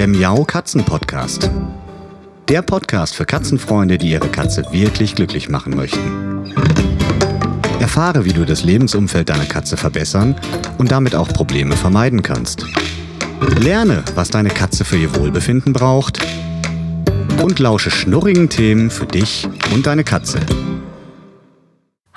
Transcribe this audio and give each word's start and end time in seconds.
der 0.00 0.08
Miau 0.08 0.44
Katzen 0.44 0.82
Podcast. 0.82 1.50
Der 2.48 2.62
Podcast 2.62 3.14
für 3.14 3.26
Katzenfreunde, 3.26 3.98
die 3.98 4.12
ihre 4.12 4.28
Katze 4.28 4.64
wirklich 4.70 5.14
glücklich 5.14 5.50
machen 5.50 5.76
möchten. 5.76 6.54
Erfahre, 7.80 8.24
wie 8.24 8.32
du 8.32 8.46
das 8.46 8.64
Lebensumfeld 8.64 9.28
deiner 9.28 9.44
Katze 9.44 9.76
verbessern 9.76 10.36
und 10.78 10.90
damit 10.90 11.14
auch 11.14 11.28
Probleme 11.28 11.76
vermeiden 11.76 12.22
kannst. 12.22 12.64
Lerne, 13.58 14.02
was 14.14 14.30
deine 14.30 14.48
Katze 14.48 14.86
für 14.86 14.96
ihr 14.96 15.14
Wohlbefinden 15.16 15.74
braucht 15.74 16.18
und 17.42 17.58
lausche 17.58 17.90
schnurrigen 17.90 18.48
Themen 18.48 18.88
für 18.88 19.04
dich 19.04 19.46
und 19.74 19.86
deine 19.86 20.02
Katze. 20.04 20.40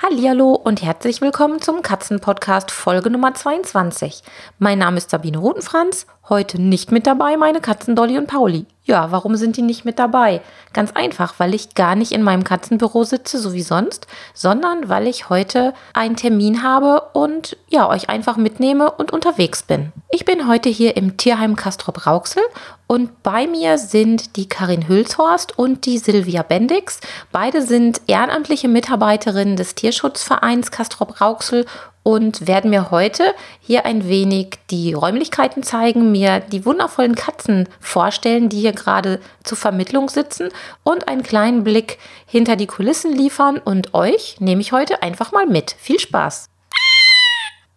Hallihallo 0.03 0.51
und 0.51 0.83
herzlich 0.83 1.21
willkommen 1.21 1.61
zum 1.61 1.81
Katzenpodcast 1.81 2.71
Folge 2.71 3.09
Nummer 3.09 3.33
22. 3.33 4.21
Mein 4.59 4.77
Name 4.77 4.97
ist 4.97 5.09
Sabine 5.09 5.37
Rotenfranz, 5.37 6.07
heute 6.29 6.61
nicht 6.61 6.91
mit 6.91 7.05
dabei 7.05 7.37
meine 7.37 7.59
Katzen 7.59 7.95
Dolly 7.95 8.17
und 8.17 8.27
Pauli. 8.27 8.65
Ja, 8.85 9.11
warum 9.11 9.37
sind 9.37 9.55
die 9.55 9.61
nicht 9.61 9.85
mit 9.85 9.97
dabei? 9.97 10.41
Ganz 10.73 10.91
einfach, 10.91 11.35
weil 11.37 11.53
ich 11.53 11.73
gar 11.73 11.95
nicht 11.95 12.11
in 12.11 12.21
meinem 12.21 12.43
Katzenbüro 12.43 13.05
sitze, 13.05 13.39
so 13.39 13.53
wie 13.53 13.61
sonst, 13.61 14.07
sondern 14.33 14.89
weil 14.89 15.07
ich 15.07 15.29
heute 15.29 15.73
einen 15.93 16.17
Termin 16.17 16.63
habe 16.63 17.01
und 17.13 17.55
ja, 17.69 17.89
euch 17.89 18.09
einfach 18.09 18.35
mitnehme 18.35 18.91
und 18.91 19.13
unterwegs 19.13 19.63
bin. 19.63 19.93
Ich 20.11 20.25
bin 20.25 20.49
heute 20.49 20.67
hier 20.67 20.97
im 20.97 21.15
Tierheim 21.15 21.55
Kastrop 21.55 22.05
Rauxel 22.05 22.43
und 22.87 23.23
bei 23.23 23.47
mir 23.47 23.77
sind 23.77 24.35
die 24.35 24.49
Karin 24.49 24.89
Hülshorst 24.89 25.57
und 25.57 25.85
die 25.85 25.97
Silvia 25.97 26.43
Bendix. 26.43 26.99
Beide 27.31 27.61
sind 27.61 28.01
ehrenamtliche 28.07 28.67
Mitarbeiterinnen 28.67 29.55
des 29.55 29.75
Tierschutzvereins 29.75 30.71
Kastrop 30.71 31.21
Rauxel 31.21 31.65
und 32.03 32.47
werden 32.47 32.69
mir 32.69 32.91
heute 32.91 33.33
hier 33.61 33.85
ein 33.85 34.07
wenig 34.07 34.59
die 34.69 34.93
Räumlichkeiten 34.93 35.63
zeigen, 35.63 36.11
mir 36.11 36.41
die 36.41 36.65
wundervollen 36.65 37.15
Katzen 37.15 37.67
vorstellen, 37.79 38.49
die 38.49 38.59
hier 38.59 38.73
gerade 38.73 39.19
zur 39.43 39.57
Vermittlung 39.57 40.09
sitzen 40.09 40.49
und 40.83 41.07
einen 41.07 41.23
kleinen 41.23 41.63
Blick 41.63 41.97
hinter 42.25 42.55
die 42.55 42.67
Kulissen 42.67 43.13
liefern 43.13 43.57
und 43.57 43.93
euch 43.93 44.37
nehme 44.39 44.61
ich 44.61 44.71
heute 44.71 45.01
einfach 45.01 45.31
mal 45.31 45.47
mit. 45.47 45.75
Viel 45.79 45.99
Spaß! 45.99 46.52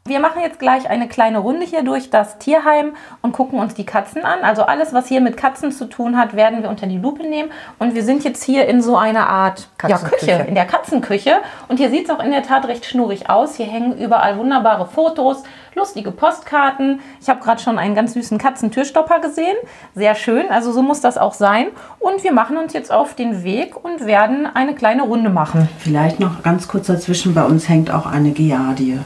Wir 0.07 0.21
machen 0.21 0.41
jetzt 0.41 0.61
gleich 0.61 0.89
eine 0.89 1.09
kleine 1.09 1.39
Runde 1.39 1.67
hier 1.67 1.83
durch 1.83 2.11
das 2.11 2.39
Tierheim 2.39 2.93
und 3.23 3.33
gucken 3.33 3.59
uns 3.59 3.75
die 3.75 3.85
Katzen 3.85 4.25
an. 4.25 4.41
Also 4.43 4.63
alles, 4.63 4.93
was 4.93 5.09
hier 5.09 5.21
mit 5.21 5.37
Katzen 5.37 5.73
zu 5.73 5.87
tun 5.87 6.17
hat, 6.17 6.37
werden 6.37 6.63
wir 6.63 6.71
unter 6.71 6.87
die 6.87 6.99
Lupe 6.99 7.25
nehmen. 7.25 7.51
Und 7.81 7.97
wir 7.97 8.05
sind 8.05 8.23
jetzt 8.23 8.45
hier 8.45 8.69
in 8.69 8.81
so 8.81 8.97
einer 8.97 9.29
Art 9.29 9.69
ja, 9.89 9.99
Küche, 9.99 10.47
in 10.47 10.55
der 10.55 10.65
Katzenküche. 10.65 11.39
Und 11.67 11.79
hier 11.79 11.91
sieht 11.91 12.05
es 12.05 12.11
auch 12.11 12.23
in 12.23 12.31
der 12.31 12.45
Tat 12.45 12.69
recht 12.69 12.87
schnurig 12.87 13.29
aus. 13.29 13.57
Hier 13.57 13.67
hängen 13.67 13.99
überall 13.99 14.39
wunderbare 14.39 14.87
Fotos, 14.87 15.43
lustige 15.75 16.13
Postkarten. 16.13 17.01
Ich 17.21 17.29
habe 17.29 17.41
gerade 17.41 17.61
schon 17.61 17.77
einen 17.77 17.97
ganz 17.97 18.13
süßen 18.13 18.39
Katzentürstopper 18.39 19.19
gesehen. 19.19 19.57
Sehr 19.97 20.15
schön, 20.15 20.51
also 20.51 20.71
so 20.71 20.83
muss 20.83 21.01
das 21.01 21.19
auch 21.19 21.35
sein. 21.35 21.67
Und 21.99 22.23
wir 22.23 22.33
machen 22.33 22.59
uns 22.59 22.73
jetzt 22.75 22.93
auf 22.93 23.15
den 23.15 23.43
Weg 23.43 23.85
und 23.85 24.07
werden 24.07 24.47
eine 24.55 24.77
kleine 24.77 25.03
Runde 25.03 25.31
machen. 25.31 25.69
Vielleicht 25.79 26.21
noch 26.21 26.45
ganz 26.45 26.69
kurz 26.69 26.87
dazwischen, 26.87 27.35
bei 27.35 27.45
uns 27.45 27.69
hängt 27.69 27.91
auch 27.91 28.07
eine 28.07 28.31
Giardie 28.31 29.01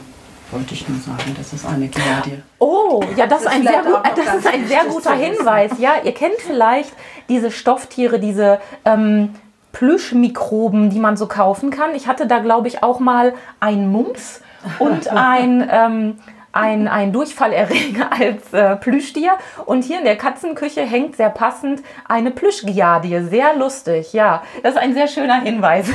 wollte 0.51 0.73
ich 0.73 0.87
nur 0.87 0.99
sagen. 0.99 1.35
Das 1.37 1.53
ist 1.53 1.65
eine 1.65 1.87
Giardie. 1.87 2.41
Oh, 2.59 3.01
ja, 3.15 3.27
das, 3.27 3.43
das 3.43 3.53
ist 3.53 3.59
ein, 3.59 3.63
sehr, 3.63 3.83
gut, 3.83 4.01
das 4.15 4.35
ist 4.35 4.47
ein 4.47 4.67
sehr 4.67 4.85
guter 4.85 5.13
Hinweis. 5.13 5.71
Ja, 5.79 5.93
ihr 6.03 6.13
kennt 6.13 6.39
vielleicht 6.39 6.93
diese 7.29 7.51
Stofftiere, 7.51 8.19
diese 8.19 8.59
ähm, 8.85 9.33
Plüschmikroben, 9.71 10.89
die 10.89 10.99
man 10.99 11.17
so 11.17 11.27
kaufen 11.27 11.69
kann. 11.69 11.95
Ich 11.95 12.07
hatte 12.07 12.27
da, 12.27 12.39
glaube 12.39 12.67
ich, 12.67 12.83
auch 12.83 12.99
mal 12.99 13.33
ein 13.59 13.91
Mumps 13.91 14.41
und 14.79 15.07
ein... 15.11 15.67
Ähm, 15.71 16.19
ein, 16.53 16.87
ein 16.87 17.11
Durchfallerreger 17.13 18.09
als 18.19 18.53
äh, 18.53 18.75
Plüschtier. 18.75 19.33
Und 19.65 19.83
hier 19.83 19.99
in 19.99 20.05
der 20.05 20.17
Katzenküche 20.17 20.81
hängt 20.81 21.15
sehr 21.15 21.29
passend 21.29 21.81
eine 22.07 22.31
Plüschgiardie. 22.31 23.21
Sehr 23.29 23.55
lustig, 23.55 24.13
ja. 24.13 24.43
Das 24.63 24.73
ist 24.73 24.79
ein 24.79 24.93
sehr 24.93 25.07
schöner 25.07 25.41
Hinweis. 25.41 25.87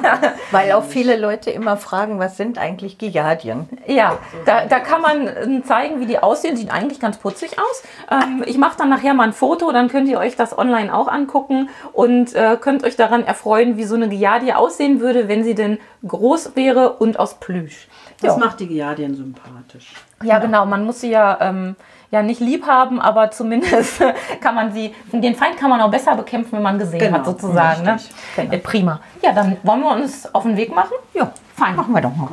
Weil 0.50 0.72
auch 0.72 0.84
viele 0.84 1.16
Leute 1.16 1.50
immer 1.50 1.76
fragen, 1.76 2.18
was 2.18 2.36
sind 2.36 2.58
eigentlich 2.58 2.98
Giardien? 2.98 3.68
Ja, 3.86 4.18
da, 4.44 4.66
da 4.66 4.80
kann 4.80 5.02
man 5.02 5.26
äh, 5.26 5.62
zeigen, 5.62 6.00
wie 6.00 6.06
die 6.06 6.18
aussehen. 6.18 6.56
Sieht 6.56 6.72
eigentlich 6.72 7.00
ganz 7.00 7.18
putzig 7.18 7.58
aus. 7.58 7.82
Ähm, 8.10 8.42
ich 8.46 8.58
mache 8.58 8.76
dann 8.78 8.88
nachher 8.88 9.14
mal 9.14 9.24
ein 9.24 9.32
Foto, 9.32 9.72
dann 9.72 9.88
könnt 9.88 10.08
ihr 10.08 10.18
euch 10.18 10.36
das 10.36 10.56
online 10.56 10.94
auch 10.94 11.08
angucken 11.08 11.68
und 11.92 12.34
äh, 12.34 12.56
könnt 12.60 12.84
euch 12.84 12.96
daran 12.96 13.24
erfreuen, 13.24 13.76
wie 13.76 13.84
so 13.84 13.94
eine 13.94 14.08
Giardie 14.08 14.52
aussehen 14.52 15.00
würde, 15.00 15.28
wenn 15.28 15.44
sie 15.44 15.54
denn 15.54 15.78
groß 16.06 16.56
wäre 16.56 16.94
und 16.94 17.18
aus 17.18 17.34
Plüsch. 17.34 17.88
Das 18.20 18.36
ja. 18.36 18.44
macht 18.44 18.60
die 18.60 18.66
Giardien 18.66 19.14
sympathisch. 19.14 19.94
Ja, 20.22 20.38
genau. 20.38 20.66
Man 20.66 20.84
muss 20.84 21.00
sie 21.00 21.10
ja, 21.10 21.38
ähm, 21.40 21.74
ja 22.10 22.22
nicht 22.22 22.40
lieb 22.40 22.66
haben, 22.66 23.00
aber 23.00 23.30
zumindest 23.30 24.02
kann 24.40 24.54
man 24.54 24.72
sie, 24.72 24.94
den 25.10 25.34
Feind 25.34 25.56
kann 25.56 25.70
man 25.70 25.80
auch 25.80 25.90
besser 25.90 26.14
bekämpfen, 26.14 26.52
wenn 26.52 26.62
man 26.62 26.78
gesehen 26.78 26.98
genau. 26.98 27.18
hat, 27.18 27.24
sozusagen. 27.24 27.82
Ne? 27.82 27.96
Genau. 28.36 28.58
prima. 28.62 29.00
Ja, 29.22 29.32
dann 29.32 29.56
wollen 29.62 29.80
wir 29.80 29.92
uns 29.92 30.32
auf 30.34 30.42
den 30.42 30.56
Weg 30.56 30.74
machen? 30.74 30.92
Ja, 31.14 31.32
fein. 31.56 31.74
Machen 31.76 31.94
wir 31.94 32.02
doch 32.02 32.14
mal. 32.14 32.28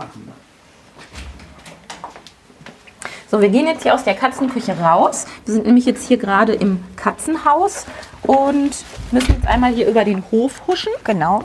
So, 3.29 3.41
wir 3.41 3.49
gehen 3.49 3.67
jetzt 3.67 3.83
hier 3.83 3.93
aus 3.93 4.03
der 4.03 4.15
Katzenküche 4.15 4.77
raus. 4.79 5.25
Wir 5.45 5.53
sind 5.53 5.65
nämlich 5.65 5.85
jetzt 5.85 6.07
hier 6.07 6.17
gerade 6.17 6.53
im 6.53 6.83
Katzenhaus 6.95 7.85
und 8.23 8.71
müssen 9.11 9.35
jetzt 9.35 9.47
einmal 9.47 9.73
hier 9.73 9.87
über 9.87 10.05
den 10.05 10.23
Hof 10.31 10.61
huschen. 10.67 10.93
Genau. 11.03 11.43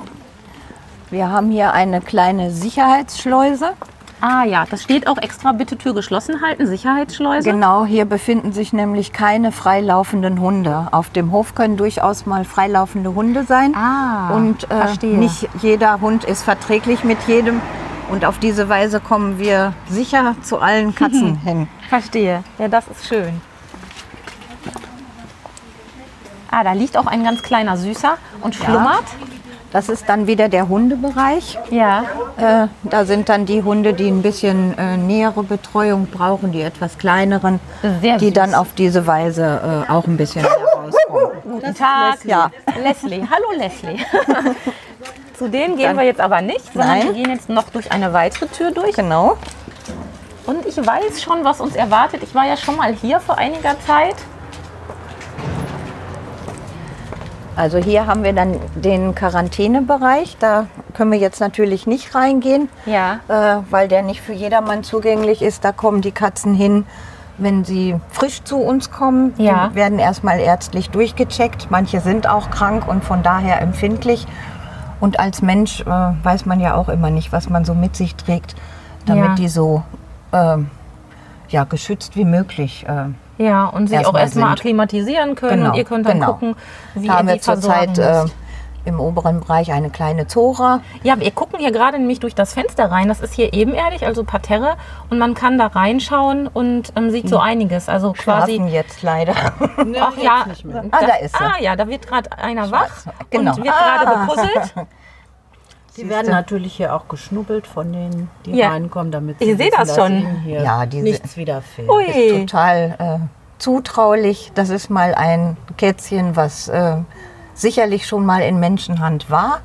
Wir 1.10 1.28
haben 1.28 1.50
hier 1.50 1.72
eine 1.72 2.00
kleine 2.00 2.50
Sicherheitsschleuse. 2.50 3.72
Ah 4.25 4.44
ja, 4.44 4.66
das 4.71 4.84
steht 4.84 5.09
auch 5.09 5.19
extra, 5.19 5.50
bitte 5.50 5.77
Tür 5.77 5.94
geschlossen 5.94 6.43
halten, 6.43 6.69
Sicherheitsschleuse. 6.69 7.50
Genau, 7.50 7.84
hier 7.84 8.05
befinden 8.05 8.53
sich 8.53 8.72
nämlich 8.72 9.12
keine 9.12 9.50
freilaufenden 9.50 10.41
Hunde. 10.41 10.87
Auf 10.93 11.10
dem 11.10 11.33
Hof 11.33 11.56
können 11.56 11.77
durchaus 11.77 12.25
mal 12.25 12.44
freilaufende 12.44 13.16
Hunde 13.16 13.43
sein. 13.43 13.75
Ah, 13.75 14.32
und 14.32 14.69
äh, 14.71 15.06
nicht 15.09 15.49
jeder 15.61 16.00
Hund 16.00 16.22
ist 16.22 16.44
verträglich 16.44 17.03
mit 17.03 17.19
jedem. 17.27 17.61
Und 18.12 18.25
auf 18.25 18.38
diese 18.38 18.69
Weise 18.69 19.00
kommen 19.00 19.41
wir 19.41 19.75
sicher 19.88 20.37
zu 20.43 20.61
allen 20.61 20.94
Katzen 20.94 21.38
hin. 21.38 21.66
Verstehe. 21.88 22.44
Ja, 22.59 22.69
das 22.69 22.87
ist 22.87 23.09
schön. 23.09 23.41
Ah, 26.49 26.62
da 26.62 26.75
liegt 26.75 26.97
auch 26.97 27.06
ein 27.06 27.25
ganz 27.25 27.43
kleiner 27.43 27.77
Süßer 27.77 28.19
und 28.43 28.55
schlummert. 28.55 29.03
Ja. 29.21 29.31
Das 29.72 29.88
ist 29.88 30.06
dann 30.06 30.27
wieder 30.27 30.50
der 30.50 30.69
Hundebereich. 30.69 31.59
Ja. 31.71 32.05
Äh, 32.37 32.69
da 32.84 33.05
sind 33.06 33.31
dann 33.31 33.47
die 33.47 33.62
Hunde, 33.62 33.94
die 33.94 34.09
ein 34.09 34.21
bisschen 34.21 34.77
äh, 34.77 34.99
nähere 34.99 35.43
Betreuung 35.43 36.06
brauchen, 36.06 36.53
die 36.53 36.60
etwas 36.60 36.99
kleineren, 36.99 37.59
Sehr 38.03 38.19
die 38.19 38.27
süß. 38.27 38.34
dann 38.34 38.55
auf 38.55 38.75
diese 38.75 39.06
Weise 39.06 39.87
äh, 39.88 39.91
auch 39.91 40.06
ein 40.06 40.19
bisschen 40.19 40.43
herauskommen. 40.43 41.43
Guten 41.43 41.75
Tag. 41.75 42.16
Leslie. 42.16 42.31
Ja. 42.31 42.50
Leslie. 42.82 43.27
Hallo 43.31 43.59
Leslie. 43.59 43.99
Zu 45.38 45.49
denen 45.49 45.77
gehen 45.77 45.88
dann, 45.88 45.97
wir 45.97 46.05
jetzt 46.05 46.21
aber 46.21 46.43
nicht, 46.43 46.72
sondern 46.72 46.88
nein. 46.88 47.06
wir 47.06 47.12
gehen 47.15 47.31
jetzt 47.31 47.49
noch 47.49 47.69
durch 47.71 47.91
eine 47.91 48.12
weitere 48.12 48.47
Tür 48.49 48.71
durch. 48.72 48.94
Genau. 48.94 49.38
Und 50.44 50.66
ich 50.66 50.77
weiß 50.77 51.22
schon, 51.22 51.44
was 51.44 51.61
uns 51.61 51.77
erwartet. 51.77 52.22
Ich 52.22 52.34
war 52.34 52.47
ja 52.47 52.59
schon 52.59 52.77
mal 52.77 52.93
hier 52.93 53.21
vor 53.21 53.38
einiger 53.38 53.81
Zeit. 53.81 54.16
Also 57.54 57.78
hier 57.78 58.06
haben 58.06 58.24
wir 58.24 58.32
dann 58.32 58.58
den 58.74 59.14
Quarantänebereich. 59.14 60.36
Da 60.38 60.66
können 60.94 61.12
wir 61.12 61.18
jetzt 61.18 61.40
natürlich 61.40 61.86
nicht 61.86 62.14
reingehen, 62.14 62.68
ja. 62.86 63.20
äh, 63.28 63.62
weil 63.70 63.88
der 63.88 64.02
nicht 64.02 64.22
für 64.22 64.32
jedermann 64.32 64.82
zugänglich 64.82 65.42
ist. 65.42 65.64
Da 65.64 65.72
kommen 65.72 66.00
die 66.00 66.12
Katzen 66.12 66.54
hin, 66.54 66.86
wenn 67.38 67.64
sie 67.64 67.96
frisch 68.10 68.42
zu 68.44 68.56
uns 68.56 68.90
kommen. 68.90 69.34
Ja. 69.36 69.68
Die 69.68 69.74
werden 69.74 69.98
erstmal 69.98 70.40
ärztlich 70.40 70.90
durchgecheckt. 70.90 71.70
Manche 71.70 72.00
sind 72.00 72.28
auch 72.28 72.50
krank 72.50 72.88
und 72.88 73.04
von 73.04 73.22
daher 73.22 73.60
empfindlich. 73.60 74.26
Und 75.00 75.20
als 75.20 75.42
Mensch 75.42 75.80
äh, 75.80 75.84
weiß 75.84 76.46
man 76.46 76.60
ja 76.60 76.74
auch 76.74 76.88
immer 76.88 77.10
nicht, 77.10 77.32
was 77.32 77.50
man 77.50 77.64
so 77.64 77.74
mit 77.74 77.96
sich 77.96 78.14
trägt, 78.14 78.54
damit 79.04 79.30
ja. 79.30 79.34
die 79.34 79.48
so 79.48 79.82
äh, 80.31 80.58
ja, 81.48 81.64
geschützt 81.64 82.16
wie 82.16 82.25
möglich 82.25 82.87
äh, 82.88 83.06
ja, 83.43 83.67
und 83.67 83.89
sich 83.89 83.99
erst 83.99 84.09
auch 84.09 84.19
erstmal 84.19 84.53
akklimatisieren 84.53 85.35
können. 85.35 85.65
Genau, 85.65 85.77
ihr 85.77 85.85
könnt 85.85 86.06
dann 86.06 86.21
genau. 86.21 86.33
gucken, 86.33 86.56
wie 86.94 87.06
da 87.06 87.19
haben 87.19 87.29
ihr 87.29 87.35
wir 87.35 87.41
zurzeit 87.41 87.99
äh, 87.99 88.25
im 88.85 89.00
oberen 89.00 89.41
Bereich 89.41 89.73
eine 89.73 89.91
kleine 89.91 90.27
Zora. 90.27 90.81
Ja, 91.03 91.19
wir 91.19 91.31
gucken 91.31 91.59
hier 91.59 91.73
gerade 91.73 91.99
nämlich 91.99 92.21
durch 92.21 92.35
das 92.35 92.55
Fenster 92.55 92.91
rein. 92.91 93.09
Das 93.09 93.21
ist 93.21 93.35
hier 93.35 93.53
ebenerdig, 93.53 94.05
also 94.05 94.25
Parterre. 94.25 94.77
Und 95.11 95.19
man 95.19 95.35
kann 95.35 95.59
da 95.59 95.69
reinschauen 95.69 96.49
und 96.49 96.93
ähm, 96.97 97.11
sieht 97.11 97.29
so 97.29 97.37
hm. 97.37 97.44
einiges. 97.44 97.89
Also 97.89 98.12
quasi. 98.12 98.61
jetzt 98.69 99.03
leider. 99.03 99.35
Ach 99.35 100.17
ja, 100.17 100.47
ah, 100.91 100.99
da 101.00 101.15
ist 101.17 101.41
er. 101.41 101.55
Ah 101.55 101.61
ja, 101.61 101.77
da 101.77 101.89
wird 101.89 102.06
gerade 102.06 102.33
einer 102.37 102.71
wach 102.71 103.06
genau. 103.31 103.53
und 103.53 103.65
wird 103.65 103.75
ah. 103.75 104.05
gerade 104.05 104.27
bepuzzelt. 104.27 104.75
Die 105.97 106.09
werden 106.09 106.31
natürlich 106.31 106.75
hier 106.75 106.94
auch 106.94 107.09
geschnuppelt 107.09 107.67
von 107.67 107.93
denen, 107.93 108.31
die 108.47 108.53
ja. 108.56 108.71
reinkommen, 108.71 109.12
damit 109.12 109.39
sie 109.39 109.50
Ich 109.50 109.56
sehe 109.59 109.71
das 109.71 109.94
schon. 109.94 110.41
Hier 110.43 110.62
ja, 110.62 110.87
diese, 110.87 111.03
nichts 111.05 111.37
widerfährt. 111.37 111.89
Ui. 111.89 112.05
Ist 112.05 112.50
total 112.50 112.97
äh, 112.99 113.27
zutraulich. 113.59 114.53
Das 114.55 114.71
ist 114.71 114.89
mal 114.89 115.15
ein 115.15 115.56
Kätzchen, 115.77 116.35
was 116.35 116.69
äh, 116.69 116.97
sicherlich 117.55 118.06
schon 118.06 118.25
mal 118.25 118.41
in 118.41 118.59
Menschenhand 118.59 119.31
war 119.31 119.61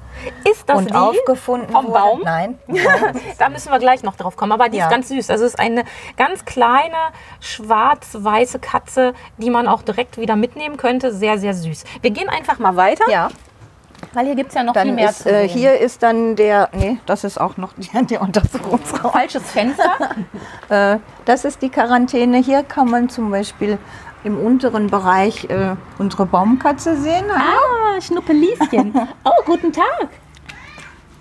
Ist 0.50 0.68
das 0.68 0.78
und 0.78 0.90
die 0.90 0.96
aufgefunden 0.96 1.72
vom 1.72 1.88
wurde. 1.88 2.00
Baum? 2.00 2.22
Nein. 2.24 2.60
da 3.40 3.48
müssen 3.50 3.72
wir 3.72 3.80
gleich 3.80 4.04
noch 4.04 4.16
drauf 4.16 4.36
kommen. 4.36 4.52
Aber 4.52 4.70
die 4.70 4.78
Ja. 4.78 4.86
ist 4.86 4.92
ganz 4.92 5.08
süß. 5.08 5.30
Also 5.30 5.46
es 5.46 5.54
ist 5.54 5.60
eine 5.60 5.84
ganz 6.18 6.46
kleine, 6.46 6.98
schwarz-weiße 7.40 8.60
Katze, 8.60 9.14
die 9.38 9.50
man 9.50 9.68
auch 9.68 9.82
direkt 9.82 10.18
wieder 10.18 10.36
mitnehmen 10.36 10.78
könnte. 10.78 11.14
Sehr, 11.14 11.38
sehr 11.38 11.54
süß. 11.54 11.86
Wir 12.02 12.12
gehen 12.12 12.30
einfach 12.30 12.60
mal 12.60 12.76
weiter, 12.76 13.10
Ja, 13.10 13.30
weil 14.14 14.26
hier 14.26 14.36
gibt 14.36 14.50
es 14.50 14.56
ja 14.56 14.64
noch 14.64 14.74
viel 14.74 14.86
dann 14.86 14.96
mehr 14.96 15.10
ist 15.10 15.24
zu 15.24 15.30
äh, 15.30 15.48
sehen. 15.48 15.58
hier 15.58 15.80
ist 15.80 16.04
dann 16.04 16.36
der, 16.36 16.70
nee, 16.74 16.98
das 17.06 17.24
ist 17.24 17.40
auch 17.40 17.58
noch 17.58 17.74
der, 17.78 18.02
der 18.04 18.22
Untersuchungsraum. 18.22 19.12
falsches 19.12 19.44
Fenster. 19.52 19.96
Äh, 20.70 21.00
das 21.24 21.46
ist 21.46 21.62
die 21.62 21.70
Quarantäne. 21.70 22.40
Hier 22.40 22.62
kann 22.62 22.90
man 22.90 23.08
zum 23.08 23.32
Beispiel 23.32 23.78
im 24.26 24.38
unteren 24.38 24.88
Bereich 24.88 25.46
äh, 25.50 25.76
unsere 25.98 26.26
Baumkatze 26.26 26.98
sehen. 26.98 27.24
ah, 27.32 28.02
Schnuppelieschen. 28.02 28.94
Oh, 29.24 29.44
guten 29.46 29.72
Tag. 29.72 30.10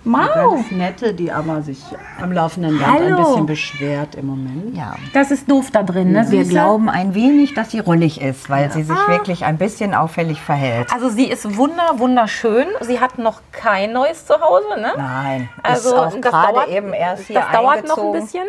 Mau. 0.07 0.55
Ganz 0.55 0.71
nette, 0.71 1.13
die 1.13 1.31
aber 1.31 1.61
sich 1.61 1.79
am 2.21 2.31
laufenden 2.31 2.79
Band 2.79 3.01
ein 3.01 3.13
Hallo. 3.15 3.23
bisschen 3.29 3.45
beschwert 3.45 4.15
im 4.15 4.27
Moment. 4.27 4.75
Ja. 4.75 4.95
Das 5.13 5.31
ist 5.31 5.49
doof 5.51 5.69
da 5.71 5.83
drin, 5.83 6.11
ne? 6.11 6.25
Wir 6.31 6.39
Süße? 6.43 6.49
glauben 6.51 6.89
ein 6.89 7.13
wenig, 7.13 7.53
dass 7.53 7.71
sie 7.71 7.79
rollig 7.79 8.21
ist, 8.21 8.49
weil 8.49 8.71
sie 8.71 8.83
sich 8.83 8.97
wirklich 9.07 9.45
ein 9.45 9.57
bisschen 9.57 9.93
auffällig 9.93 10.41
verhält. 10.41 10.91
Also 10.93 11.09
sie 11.09 11.25
ist 11.29 11.57
wunder, 11.57 11.83
wunderschön. 11.97 12.65
Sie 12.81 12.99
hat 12.99 13.17
noch 13.19 13.41
kein 13.51 13.91
neues 13.93 14.25
Zuhause, 14.25 14.79
ne? 14.79 14.93
Nein, 14.97 15.49
Also 15.61 15.89
ist 15.89 15.95
auch 15.95 16.11
das 16.13 16.21
gerade 16.21 16.53
dauert, 16.53 16.69
eben 16.69 16.93
erst 16.93 17.23
hier 17.27 17.41
das 17.41 17.51
dauert 17.51 17.87
noch 17.87 17.97
ein 17.97 18.05
eingezogen. 18.05 18.21
bisschen. 18.21 18.43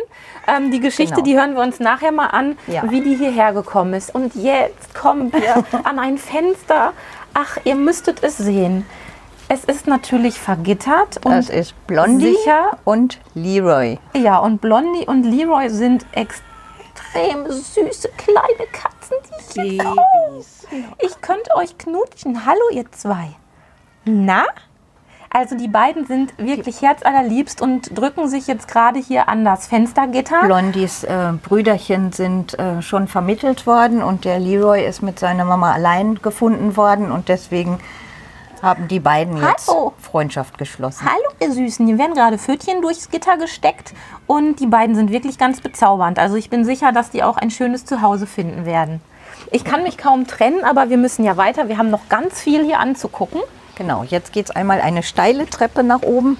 Ähm, 0.47 0.71
die 0.71 0.79
Geschichte, 0.79 1.15
Genau. 1.15 1.25
die 1.25 1.37
hören 1.37 1.53
wir 1.55 1.61
uns 1.61 1.79
nachher 1.79 2.11
mal 2.11 2.27
an, 2.27 2.57
Ja. 2.67 2.83
wie 2.89 3.01
die 3.01 3.15
hierher 3.15 3.53
gekommen 3.53 3.93
ist. 3.93 4.15
Und 4.15 4.33
jetzt 4.35 4.95
kommen 4.95 5.31
wir 5.33 5.63
an 5.83 5.99
ein 5.99 6.17
Fenster. 6.17 6.93
Ach, 7.33 7.57
ihr 7.63 7.75
müsstet 7.75 8.23
es 8.23 8.37
sehen. 8.37 8.85
Es 9.51 9.63
ist 9.65 9.87
natürlich 9.87 10.39
vergittert 10.39 11.25
und 11.25 11.31
Das 11.31 11.49
ist 11.49 11.73
Blondie 11.87 12.35
sicher. 12.35 12.77
und 12.85 13.19
Leroy. 13.33 13.97
Ja, 14.15 14.37
und 14.37 14.61
Blondie 14.61 15.07
und 15.07 15.23
Leroy 15.23 15.69
sind 15.69 16.05
extrem 16.11 17.49
süße 17.49 18.09
kleine 18.15 18.69
Katzen, 18.71 19.17
die 19.55 19.61
hier 19.71 19.83
kommen. 19.83 19.97
Ich 20.99 21.19
könnte 21.21 21.55
euch 21.55 21.75
knutschen. 21.79 22.45
Hallo, 22.45 22.61
ihr 22.71 22.91
zwei. 22.91 23.29
Na? 24.05 24.43
Also 25.31 25.55
die 25.55 25.67
beiden 25.67 26.05
sind 26.05 26.31
wirklich 26.37 26.83
herzallerliebst 26.83 27.59
und 27.61 27.97
drücken 27.97 28.27
sich 28.27 28.45
jetzt 28.45 28.67
gerade 28.67 28.99
hier 28.99 29.29
an 29.29 29.45
das 29.45 29.65
Fenstergitter. 29.65 30.43
Blondies 30.43 31.03
äh, 31.03 31.33
Brüderchen 31.41 32.11
sind 32.11 32.57
äh, 32.59 32.83
schon 32.83 33.07
vermittelt 33.07 33.65
worden 33.65 34.03
und 34.03 34.25
der 34.25 34.39
Leroy 34.39 34.85
ist 34.85 35.01
mit 35.01 35.17
seiner 35.19 35.45
Mama 35.45 35.71
allein 35.71 36.15
gefunden 36.21 36.77
worden 36.77 37.11
und 37.11 37.29
deswegen 37.29 37.79
haben 38.61 38.87
die 38.87 38.99
beiden 38.99 39.37
jetzt 39.37 39.67
Hallo. 39.67 39.93
Freundschaft 40.01 40.57
geschlossen. 40.57 41.05
Hallo, 41.05 41.33
ihr 41.41 41.51
Süßen. 41.51 41.85
Hier 41.87 41.97
werden 41.97 42.13
gerade 42.13 42.37
Pfötchen 42.37 42.81
durchs 42.81 43.09
Gitter 43.09 43.37
gesteckt 43.37 43.93
und 44.27 44.59
die 44.59 44.67
beiden 44.67 44.95
sind 44.95 45.11
wirklich 45.11 45.37
ganz 45.37 45.61
bezaubernd. 45.61 46.19
Also 46.19 46.35
ich 46.35 46.49
bin 46.49 46.65
sicher, 46.65 46.91
dass 46.91 47.09
die 47.09 47.23
auch 47.23 47.37
ein 47.37 47.51
schönes 47.51 47.85
Zuhause 47.85 48.27
finden 48.27 48.65
werden. 48.65 49.01
Ich 49.51 49.63
kann 49.63 49.83
mich 49.83 49.97
kaum 49.97 50.27
trennen, 50.27 50.63
aber 50.63 50.89
wir 50.89 50.97
müssen 50.97 51.23
ja 51.23 51.37
weiter. 51.37 51.67
Wir 51.69 51.77
haben 51.77 51.89
noch 51.89 52.09
ganz 52.09 52.39
viel 52.39 52.63
hier 52.63 52.79
anzugucken. 52.79 53.41
Genau, 53.75 54.03
jetzt 54.03 54.33
geht 54.33 54.45
es 54.45 54.51
einmal 54.51 54.81
eine 54.81 55.03
steile 55.03 55.49
Treppe 55.49 55.83
nach 55.83 56.01
oben. 56.01 56.37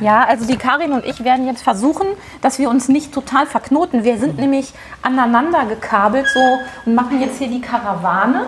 Ja, 0.00 0.24
also 0.24 0.46
die 0.46 0.56
Karin 0.56 0.92
und 0.92 1.04
ich 1.06 1.24
werden 1.24 1.46
jetzt 1.46 1.62
versuchen, 1.62 2.06
dass 2.42 2.58
wir 2.58 2.68
uns 2.68 2.88
nicht 2.88 3.12
total 3.12 3.46
verknoten. 3.46 4.04
Wir 4.04 4.18
sind 4.18 4.38
nämlich 4.38 4.74
aneinander 5.02 5.64
gekabelt 5.64 6.26
so 6.28 6.40
und 6.84 6.94
machen 6.94 7.20
jetzt 7.20 7.38
hier 7.38 7.48
die 7.48 7.60
Karawane 7.60 8.46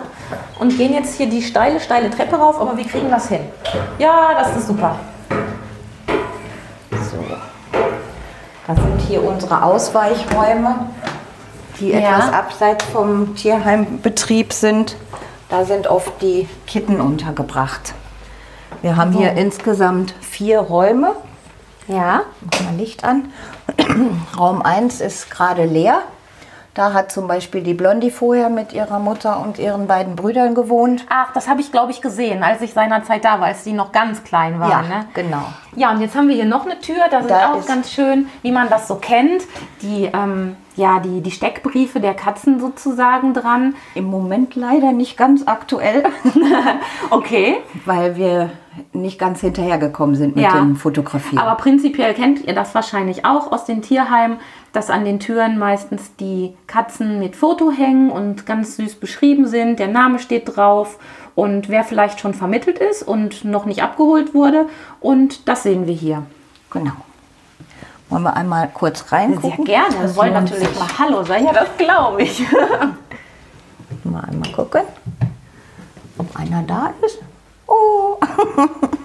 und 0.59 0.77
gehen 0.77 0.93
jetzt 0.93 1.15
hier 1.15 1.27
die 1.27 1.41
steile, 1.41 1.79
steile 1.79 2.09
Treppe 2.11 2.35
rauf, 2.35 2.59
aber 2.61 2.77
wir 2.77 2.85
kriegen 2.85 3.09
das 3.09 3.29
hin. 3.29 3.41
Ja, 3.97 4.29
das 4.39 4.55
ist 4.57 4.67
super. 4.67 4.95
Das 8.67 8.77
sind 8.77 9.01
hier 9.01 9.23
unsere 9.23 9.63
Ausweichräume, 9.63 10.75
die 11.79 11.89
Ja. 11.89 11.99
etwas 11.99 12.31
abseits 12.31 12.85
vom 12.85 13.35
Tierheimbetrieb 13.35 14.53
sind. 14.53 14.95
Da 15.49 15.65
sind 15.65 15.87
oft 15.87 16.21
die 16.21 16.47
Kitten 16.67 17.01
untergebracht. 17.01 17.95
Wir 18.83 18.95
haben 18.95 19.11
hier 19.11 19.33
insgesamt 19.33 20.13
vier 20.21 20.59
Räume. 20.59 21.13
Ja, 21.89 22.21
Mach 22.41 22.61
mal 22.61 22.75
Licht 22.77 23.03
an. 23.03 23.33
Raum 24.37 24.61
1 24.61 25.01
ist 25.01 25.29
gerade 25.31 25.65
leer. 25.65 26.01
Da 26.75 26.93
hat 26.93 27.11
zum 27.11 27.27
Beispiel 27.27 27.61
die 27.63 27.73
Blondie 27.73 28.11
vorher 28.11 28.49
mit 28.49 28.71
ihrer 28.73 28.99
Mutter 28.99 29.39
und 29.41 29.57
ihren 29.59 29.87
beiden 29.87 30.15
Brüdern 30.15 30.53
gewohnt. 30.55 31.05
ach, 31.09 31.33
das 31.33 31.47
habe 31.49 31.59
ich 31.61 31.71
glaube 31.71 31.91
ich 31.91 31.99
gesehen, 32.01 32.43
als 32.43 32.61
ich 32.61 32.73
seinerzeit 32.73 33.25
da 33.25 33.39
war, 33.41 33.47
als 33.47 33.63
die 33.63 33.73
noch 33.73 33.91
ganz 33.91 34.23
klein 34.23 34.59
waren. 34.59 34.69
ja, 34.69 34.81
ne? 34.83 35.05
genau. 35.13 35.43
Ja, 35.75 35.89
und 35.91 35.99
jetzt 35.99 36.15
haben 36.15 36.27
wir 36.29 36.35
hier 36.35 36.45
noch 36.45 36.65
eine 36.65 36.79
Tür. 36.79 37.01
Da 37.09 37.19
sind 37.19 37.31
Da 37.31 37.51
auch 37.53 37.57
ist- 37.59 37.67
ganz 37.67 37.91
schön, 37.91 38.29
wie 38.43 38.51
man 38.51 38.69
das 38.69 38.87
so 38.87 38.95
kennt, 38.95 39.43
die, 39.81 40.05
ähm, 40.13 40.55
ja, 40.79 40.99
die, 40.99 41.19
die 41.21 41.31
Steckbriefe 41.31 41.99
der 41.99 42.13
Katzen 42.13 42.59
sozusagen 42.59 43.33
dran. 43.33 43.75
Im 43.95 44.05
Moment 44.05 44.55
leider 44.55 44.91
nicht 44.93 45.17
ganz 45.17 45.43
aktuell, 45.45 46.03
Okay. 47.09 47.57
weil 47.85 48.15
wir 48.15 48.49
nicht 48.93 49.19
ganz 49.19 49.41
hinterhergekommen 49.41 50.15
sind 50.15 50.35
mit 50.35 50.45
Ja. 50.45 50.51
dem 50.57 50.75
Fotografieren. 50.77 51.39
Aber 51.39 51.55
prinzipiell 51.61 52.13
kennt 52.13 52.45
ihr 52.45 52.53
das 52.55 52.73
wahrscheinlich 52.75 53.25
auch 53.25 53.51
aus 53.51 53.65
den 53.65 53.81
Tierheimen, 53.81 54.37
dass 54.71 54.89
an 54.89 55.03
den 55.03 55.19
Türen 55.19 55.57
meistens 55.59 56.15
die 56.15 56.53
Katzen 56.67 57.19
mit 57.19 57.35
Foto 57.35 57.71
hängen 57.71 58.09
und 58.09 58.45
ganz 58.45 58.77
süß 58.77 58.95
beschrieben 58.95 59.47
sind. 59.47 59.79
Der 59.79 59.87
Name 59.89 60.17
steht 60.19 60.55
drauf 60.55 60.97
und 61.35 61.67
wer 61.69 61.83
vielleicht 61.83 62.19
schon 62.21 62.33
vermittelt 62.33 62.79
ist 62.79 63.03
und 63.03 63.43
noch 63.43 63.65
nicht 63.65 63.83
abgeholt 63.83 64.33
wurde. 64.33 64.67
Und 65.01 65.47
das 65.49 65.63
sehen 65.63 65.87
wir 65.87 65.93
hier. 65.95 66.23
Genau. 66.71 66.93
Wollen 68.09 68.23
wir 68.23 68.35
einmal 68.35 68.69
kurz 68.73 69.11
reingucken? 69.11 69.65
Sehr 69.65 69.65
gerne. 69.65 70.01
Wir 70.01 70.15
wollen 70.15 70.33
natürlich 70.33 70.79
mal 70.79 70.87
Hallo 70.97 71.23
sagen. 71.23 71.45
Ja, 71.45 71.53
das 71.53 71.69
glaube 71.77 72.23
ich. 72.23 72.41
Mal 74.03 74.23
einmal 74.23 74.51
gucken, 74.51 74.81
ob 76.17 76.35
einer 76.35 76.63
da 76.63 76.93
ist. 77.05 77.19
Oh, 77.67 78.17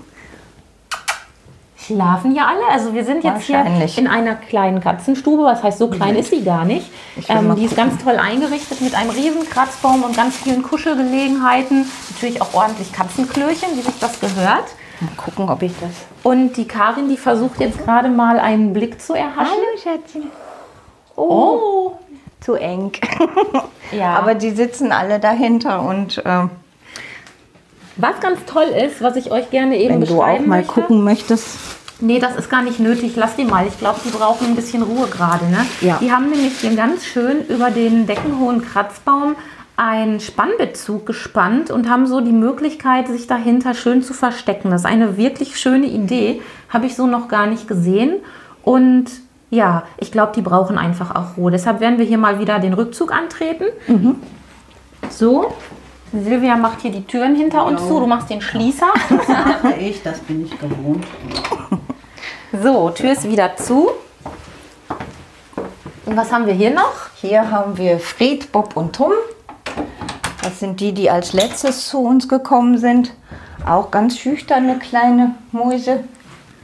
Schlafen 1.87 2.33
hier 2.33 2.47
alle? 2.47 2.67
Also 2.71 2.95
wir 2.95 3.05
sind 3.05 3.25
jetzt 3.25 3.43
hier 3.43 3.62
in 3.97 4.06
einer 4.06 4.37
kleinen 4.37 4.81
Katzenstube. 4.81 5.43
Was 5.43 5.62
heißt, 5.62 5.79
so 5.79 5.89
klein 5.89 6.17
ist 6.17 6.31
sie 6.31 6.43
gar 6.43 6.65
nicht. 6.65 6.91
Ähm, 7.29 7.55
die 7.56 7.65
ist 7.65 7.77
ganz 7.77 8.03
toll 8.03 8.17
eingerichtet 8.17 8.81
mit 8.81 8.95
einem 8.95 9.11
riesen 9.11 9.49
Kratzbaum 9.51 10.03
und 10.03 10.17
ganz 10.17 10.37
vielen 10.37 10.62
Kuschelgelegenheiten. 10.62 11.85
Natürlich 12.11 12.41
auch 12.41 12.55
ordentlich 12.55 12.91
Katzenklöchen, 12.93 13.69
wie 13.75 13.83
sich 13.83 13.99
das 14.01 14.19
gehört. 14.19 14.65
Mal 15.05 15.15
gucken, 15.17 15.49
ob 15.49 15.62
ich 15.62 15.73
das. 15.81 15.91
Und 16.23 16.56
die 16.56 16.67
Karin, 16.67 17.09
die 17.09 17.17
versucht 17.17 17.61
jetzt 17.61 17.85
gerade 17.85 18.09
mal 18.09 18.39
einen 18.39 18.73
Blick 18.73 19.01
zu 19.01 19.15
erhaschen. 19.15 19.55
Schätzchen. 19.83 20.31
Oh, 21.17 21.93
Zu 22.41 22.55
eng. 22.55 22.93
ja. 23.93 24.15
Aber 24.17 24.34
die 24.34 24.51
sitzen 24.51 24.91
alle 24.93 25.20
dahinter 25.20 25.82
und 25.82 26.23
ähm, 26.25 26.51
was 27.96 28.19
ganz 28.20 28.41
toll 28.46 28.65
ist, 28.65 29.01
was 29.03 29.15
ich 29.17 29.31
euch 29.31 29.51
gerne 29.51 29.77
eben 29.79 29.94
wenn 29.94 30.01
du 30.01 30.06
auch 30.06 30.27
beschreiben 30.27 30.49
mal 30.49 30.58
möchte. 30.58 30.73
gucken 30.73 31.05
möchtest. 31.05 31.46
Nee, 32.01 32.19
das 32.19 32.34
ist 32.34 32.51
gar 32.51 32.63
nicht 32.63 32.81
nötig. 32.81 33.15
Lass 33.15 33.37
die 33.37 33.44
mal. 33.44 33.67
Ich 33.69 33.79
glaube, 33.79 34.01
die 34.05 34.11
brauchen 34.11 34.49
ein 34.49 34.56
bisschen 34.56 34.82
Ruhe 34.82 35.06
gerade. 35.06 35.46
Ne? 35.46 35.65
Ja. 35.81 35.99
Die 36.01 36.11
haben 36.11 36.29
nämlich 36.29 36.58
hier 36.58 36.75
ganz 36.75 37.05
schön 37.05 37.46
über 37.46 37.70
den 37.70 38.06
deckenhohen 38.06 38.65
Kratzbaum 38.65 39.37
einen 39.77 40.21
Spannbezug 40.21 41.05
gespannt 41.07 41.71
und 41.71 41.89
haben 41.89 42.07
so 42.07 42.21
die 42.21 42.33
Möglichkeit, 42.33 43.09
sich 43.09 43.27
dahinter 43.27 43.75
schön 43.75 44.03
zu 44.03 44.15
verstecken. 44.15 44.71
Das 44.71 44.83
ist 44.83 44.87
eine 44.87 45.17
wirklich 45.17 45.59
schöne 45.59 45.87
Idee. 45.87 46.43
Habe 46.69 46.87
ich 46.87 46.95
so 46.95 47.07
noch 47.07 47.29
gar 47.29 47.47
nicht 47.47 47.67
gesehen. 47.67 48.17
Und 48.63 49.07
ja, 49.51 49.85
ich 49.99 50.13
glaube, 50.13 50.33
die 50.35 50.43
brauchen 50.43 50.79
einfach 50.79 51.15
auch 51.15 51.37
Ruhe. 51.37 51.51
Deshalb 51.51 51.81
werden 51.81 51.99
wir 51.99 52.05
hier 52.05 52.19
mal 52.19 52.39
wieder 52.39 52.59
den 52.61 52.75
Rückzug 52.75 53.13
antreten. 53.13 53.65
So. 55.11 55.53
Silvia 56.13 56.57
macht 56.57 56.83
hier 56.83 56.93
die 56.93 57.05
Türen 57.05 57.35
hinter 57.35 57.67
uns 57.67 57.83
zu. 57.83 57.99
Du 57.99 58.07
machst 58.07 58.31
den 58.31 58.41
Schließer. 58.41 58.87
Mache 59.11 59.75
ich, 59.81 60.01
das 60.03 60.21
bin 60.21 60.45
ich 60.45 60.59
gewohnt. 60.59 61.05
So, 62.63 62.91
Tür 62.91 63.13
ist 63.13 63.29
wieder 63.29 63.57
zu. 63.57 63.91
Und 66.07 66.17
was 66.17 66.33
haben 66.33 66.47
wir 66.47 66.55
hier 66.55 66.71
noch? 66.71 67.09
Hier 67.17 67.51
haben 67.51 67.77
wir 67.77 67.99
Fred, 67.99 68.53
Bob 68.53 68.77
und 68.77 68.95
Tom. 68.95 69.13
Das 70.43 70.61
sind 70.61 70.81
die, 70.81 70.93
die 70.93 71.11
als 71.11 71.33
letztes 71.33 71.89
zu 71.89 71.99
uns 72.01 72.29
gekommen 72.29 72.79
sind. 72.79 73.13
Auch 73.67 73.91
ganz 73.91 74.19
schüchterne 74.19 74.79
kleine 74.79 75.35
Mäuse, 75.53 76.05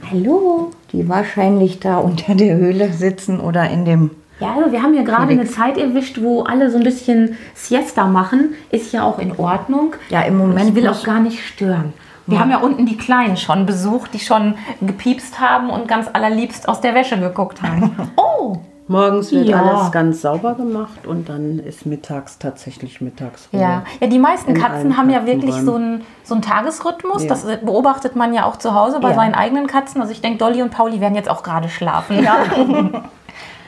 Hallo. 0.09 0.71
die 0.91 1.09
wahrscheinlich 1.09 1.79
da 1.79 1.97
unter 1.97 2.35
der 2.35 2.55
Höhle 2.55 2.93
sitzen 2.93 3.39
oder 3.39 3.69
in 3.69 3.85
dem. 3.85 4.11
Ja, 4.39 4.55
also 4.55 4.71
wir 4.71 4.81
haben 4.81 4.93
hier 4.93 5.03
gerade 5.03 5.31
eine 5.31 5.45
Zeit 5.45 5.77
erwischt, 5.77 6.21
wo 6.21 6.43
alle 6.43 6.69
so 6.71 6.77
ein 6.77 6.83
bisschen 6.83 7.37
Siesta 7.53 8.05
machen. 8.07 8.55
Ist 8.71 8.91
ja 8.91 9.03
auch 9.03 9.19
in 9.19 9.37
Ordnung. 9.37 9.95
Ja, 10.09 10.21
im 10.21 10.37
Moment 10.37 10.69
Ich 10.69 10.75
will 10.75 10.87
auch 10.87 11.03
gar 11.03 11.19
nicht 11.19 11.43
stören. 11.45 11.93
Wir 12.27 12.39
haben 12.39 12.51
ja 12.51 12.59
unten 12.59 12.85
die 12.85 12.97
Kleinen 12.97 13.35
schon 13.35 13.65
besucht, 13.65 14.13
die 14.13 14.19
schon 14.19 14.55
gepiepst 14.79 15.39
haben 15.39 15.69
und 15.69 15.87
ganz 15.87 16.07
allerliebst 16.11 16.69
aus 16.69 16.79
der 16.79 16.95
Wäsche 16.95 17.19
geguckt 17.19 17.61
haben. 17.61 17.95
oh, 18.15 18.57
Morgens 18.91 19.31
wird 19.31 19.47
Ja. 19.47 19.61
alles 19.63 19.91
ganz 19.91 20.21
sauber 20.21 20.53
gemacht 20.55 21.07
und 21.07 21.29
dann 21.29 21.59
ist 21.59 21.85
mittags 21.85 22.37
tatsächlich 22.37 23.01
Mittagsruhe. 23.01 23.59
Ja. 23.61 23.83
ja, 23.99 24.07
die 24.07 24.19
meisten 24.19 24.53
Katzen 24.53 24.97
haben 24.97 25.09
ja 25.09 25.25
wirklich 25.25 25.55
so 25.55 25.75
einen, 25.75 26.03
so 26.23 26.33
einen 26.35 26.41
Tagesrhythmus. 26.43 27.23
Ja. 27.23 27.29
Das 27.29 27.45
beobachtet 27.45 28.15
man 28.15 28.33
ja 28.33 28.45
auch 28.45 28.57
zu 28.57 28.75
Hause 28.75 28.99
bei 28.99 29.09
Ja. 29.09 29.15
seinen 29.15 29.33
eigenen 29.33 29.67
Katzen. 29.67 30.01
Also 30.01 30.11
ich 30.13 30.21
denke, 30.21 30.37
Dolly 30.39 30.61
und 30.61 30.71
Pauli 30.71 30.99
werden 31.01 31.15
jetzt 31.15 31.29
auch 31.29 31.41
gerade 31.43 31.69
schlafen. 31.69 32.25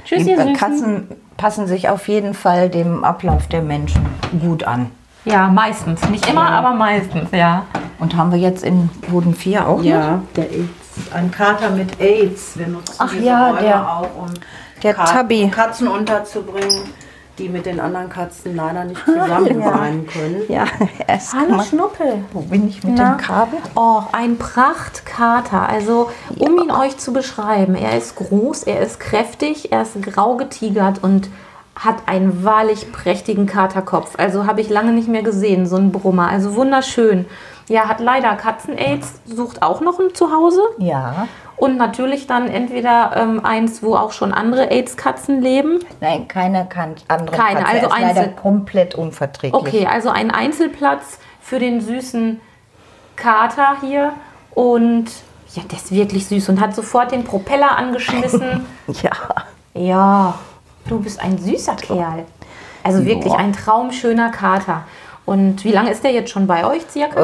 Tschüss, 0.05 0.23
Die 0.25 0.31
ihr 0.31 0.37
Süßen. 0.37 0.53
Katzen 0.55 1.07
passen 1.37 1.67
sich 1.67 1.87
auf 1.89 2.07
jeden 2.07 2.33
Fall 2.33 2.69
dem 2.69 3.03
Ablauf 3.03 3.47
der 3.47 3.61
Menschen 3.61 4.05
gut 4.41 4.63
an. 4.65 4.91
Ja, 5.25 5.47
meistens. 5.47 6.07
Nicht 6.09 6.29
immer, 6.29 6.49
aber 6.49 6.73
meistens, 6.73 7.31
ja. 7.31 7.63
Und 7.99 8.17
haben 8.17 8.31
wir 8.31 8.39
jetzt 8.39 8.63
in 8.65 8.89
Boden 9.09 9.33
4 9.33 9.65
auch 9.67 9.77
noch? 9.77 9.83
Ja, 9.85 10.21
der 10.35 10.51
AIDS. 10.51 10.69
Ein 11.13 11.31
Kater 11.31 11.69
mit 11.69 11.99
AIDS. 12.01 12.57
Wir 12.59 12.67
nutzen 12.67 12.95
Ach 12.99 13.09
diese 13.11 13.23
ja, 13.25 13.47
Räume 13.47 13.61
der- 13.61 13.89
auch, 13.97 14.01
um 14.19 14.25
der 14.83 14.93
Kat- 14.93 15.09
Tabby. 15.09 15.49
Katzen 15.49 15.87
unterzubringen, 15.87 16.89
die 17.37 17.49
mit 17.49 17.65
den 17.65 17.79
anderen 17.79 18.09
Katzen 18.09 18.55
leider 18.55 18.83
nicht 18.85 19.01
zusammen 19.05 19.61
sein 19.63 20.07
können. 20.07 20.41
Ja, 20.49 20.65
erst 21.07 21.33
Hallo 21.33 21.61
Schnuppel. 21.63 22.23
Wo 22.31 22.41
bin 22.41 22.67
ich 22.67 22.83
mit 22.83 22.95
Na? 22.97 23.13
dem 23.13 23.17
Kabel? 23.17 23.59
Oh, 23.75 24.01
ein 24.11 24.37
Prachtkater. 24.37 25.67
Also, 25.67 26.09
um 26.39 26.57
ihn 26.59 26.71
euch 26.71 26.97
zu 26.97 27.13
beschreiben, 27.13 27.75
er 27.75 27.97
ist 27.97 28.15
groß, 28.15 28.63
er 28.63 28.81
ist 28.81 28.99
kräftig, 28.99 29.71
er 29.71 29.81
ist 29.83 30.01
grau 30.01 30.35
getigert 30.35 31.01
und 31.03 31.29
hat 31.75 31.95
einen 32.05 32.43
wahrlich 32.43 32.91
prächtigen 32.91 33.47
Katerkopf. 33.47 34.13
Also 34.19 34.45
habe 34.45 34.61
ich 34.61 34.69
lange 34.69 34.91
nicht 34.91 35.07
mehr 35.07 35.23
gesehen, 35.23 35.65
so 35.65 35.75
ein 35.77 35.91
Brummer. 35.91 36.27
Also 36.27 36.53
wunderschön. 36.55 37.25
Ja, 37.67 37.87
hat 37.87 37.99
leider 37.99 38.35
Katzen-Aids, 38.35 39.21
sucht 39.25 39.63
auch 39.63 39.81
noch 39.81 39.97
ein 39.99 40.13
Zuhause. 40.13 40.61
Ja. 40.77 41.27
Und 41.63 41.77
natürlich 41.77 42.27
dann 42.27 42.49
entweder 42.49 43.15
ähm, 43.15 43.45
eins, 43.45 43.81
wo 43.81 43.95
auch 43.95 44.11
schon 44.11 44.33
andere 44.33 44.69
AIDS-Katzen 44.69 45.41
leben. 45.41 45.79
Nein, 46.01 46.27
keine 46.27 46.65
kann, 46.65 46.95
andere 47.07 47.37
Keine, 47.37 47.61
Katze. 47.61 47.71
also 47.71 47.85
ist 47.85 47.91
leider 47.93 48.07
einzeln. 48.07 48.35
komplett 48.35 48.95
unverträglich. 48.95 49.53
Okay, 49.53 49.87
also 49.87 50.09
ein 50.09 50.29
Einzelplatz 50.29 51.19
für 51.39 51.59
den 51.59 51.79
süßen 51.79 52.41
Kater 53.15 53.77
hier. 53.79 54.11
Und 54.53 55.05
ja, 55.53 55.63
der 55.71 55.77
ist 55.77 55.93
wirklich 55.93 56.27
süß 56.27 56.49
und 56.49 56.59
hat 56.59 56.75
sofort 56.75 57.13
den 57.13 57.23
Propeller 57.23 57.77
angeschmissen. 57.77 58.65
Ja. 59.01 59.11
ja, 59.73 60.39
du 60.89 60.99
bist 60.99 61.21
ein 61.21 61.37
süßer 61.37 61.77
Kerl. 61.77 62.25
Also 62.83 63.05
wirklich 63.05 63.33
ein 63.33 63.53
traumschöner 63.53 64.31
Kater. 64.31 64.83
Und 65.25 65.63
wie 65.63 65.71
lange 65.71 65.91
ist 65.91 66.03
der 66.03 66.11
jetzt 66.11 66.29
schon 66.29 66.45
bei 66.45 66.65
euch 66.65 66.81
circa? 66.89 67.21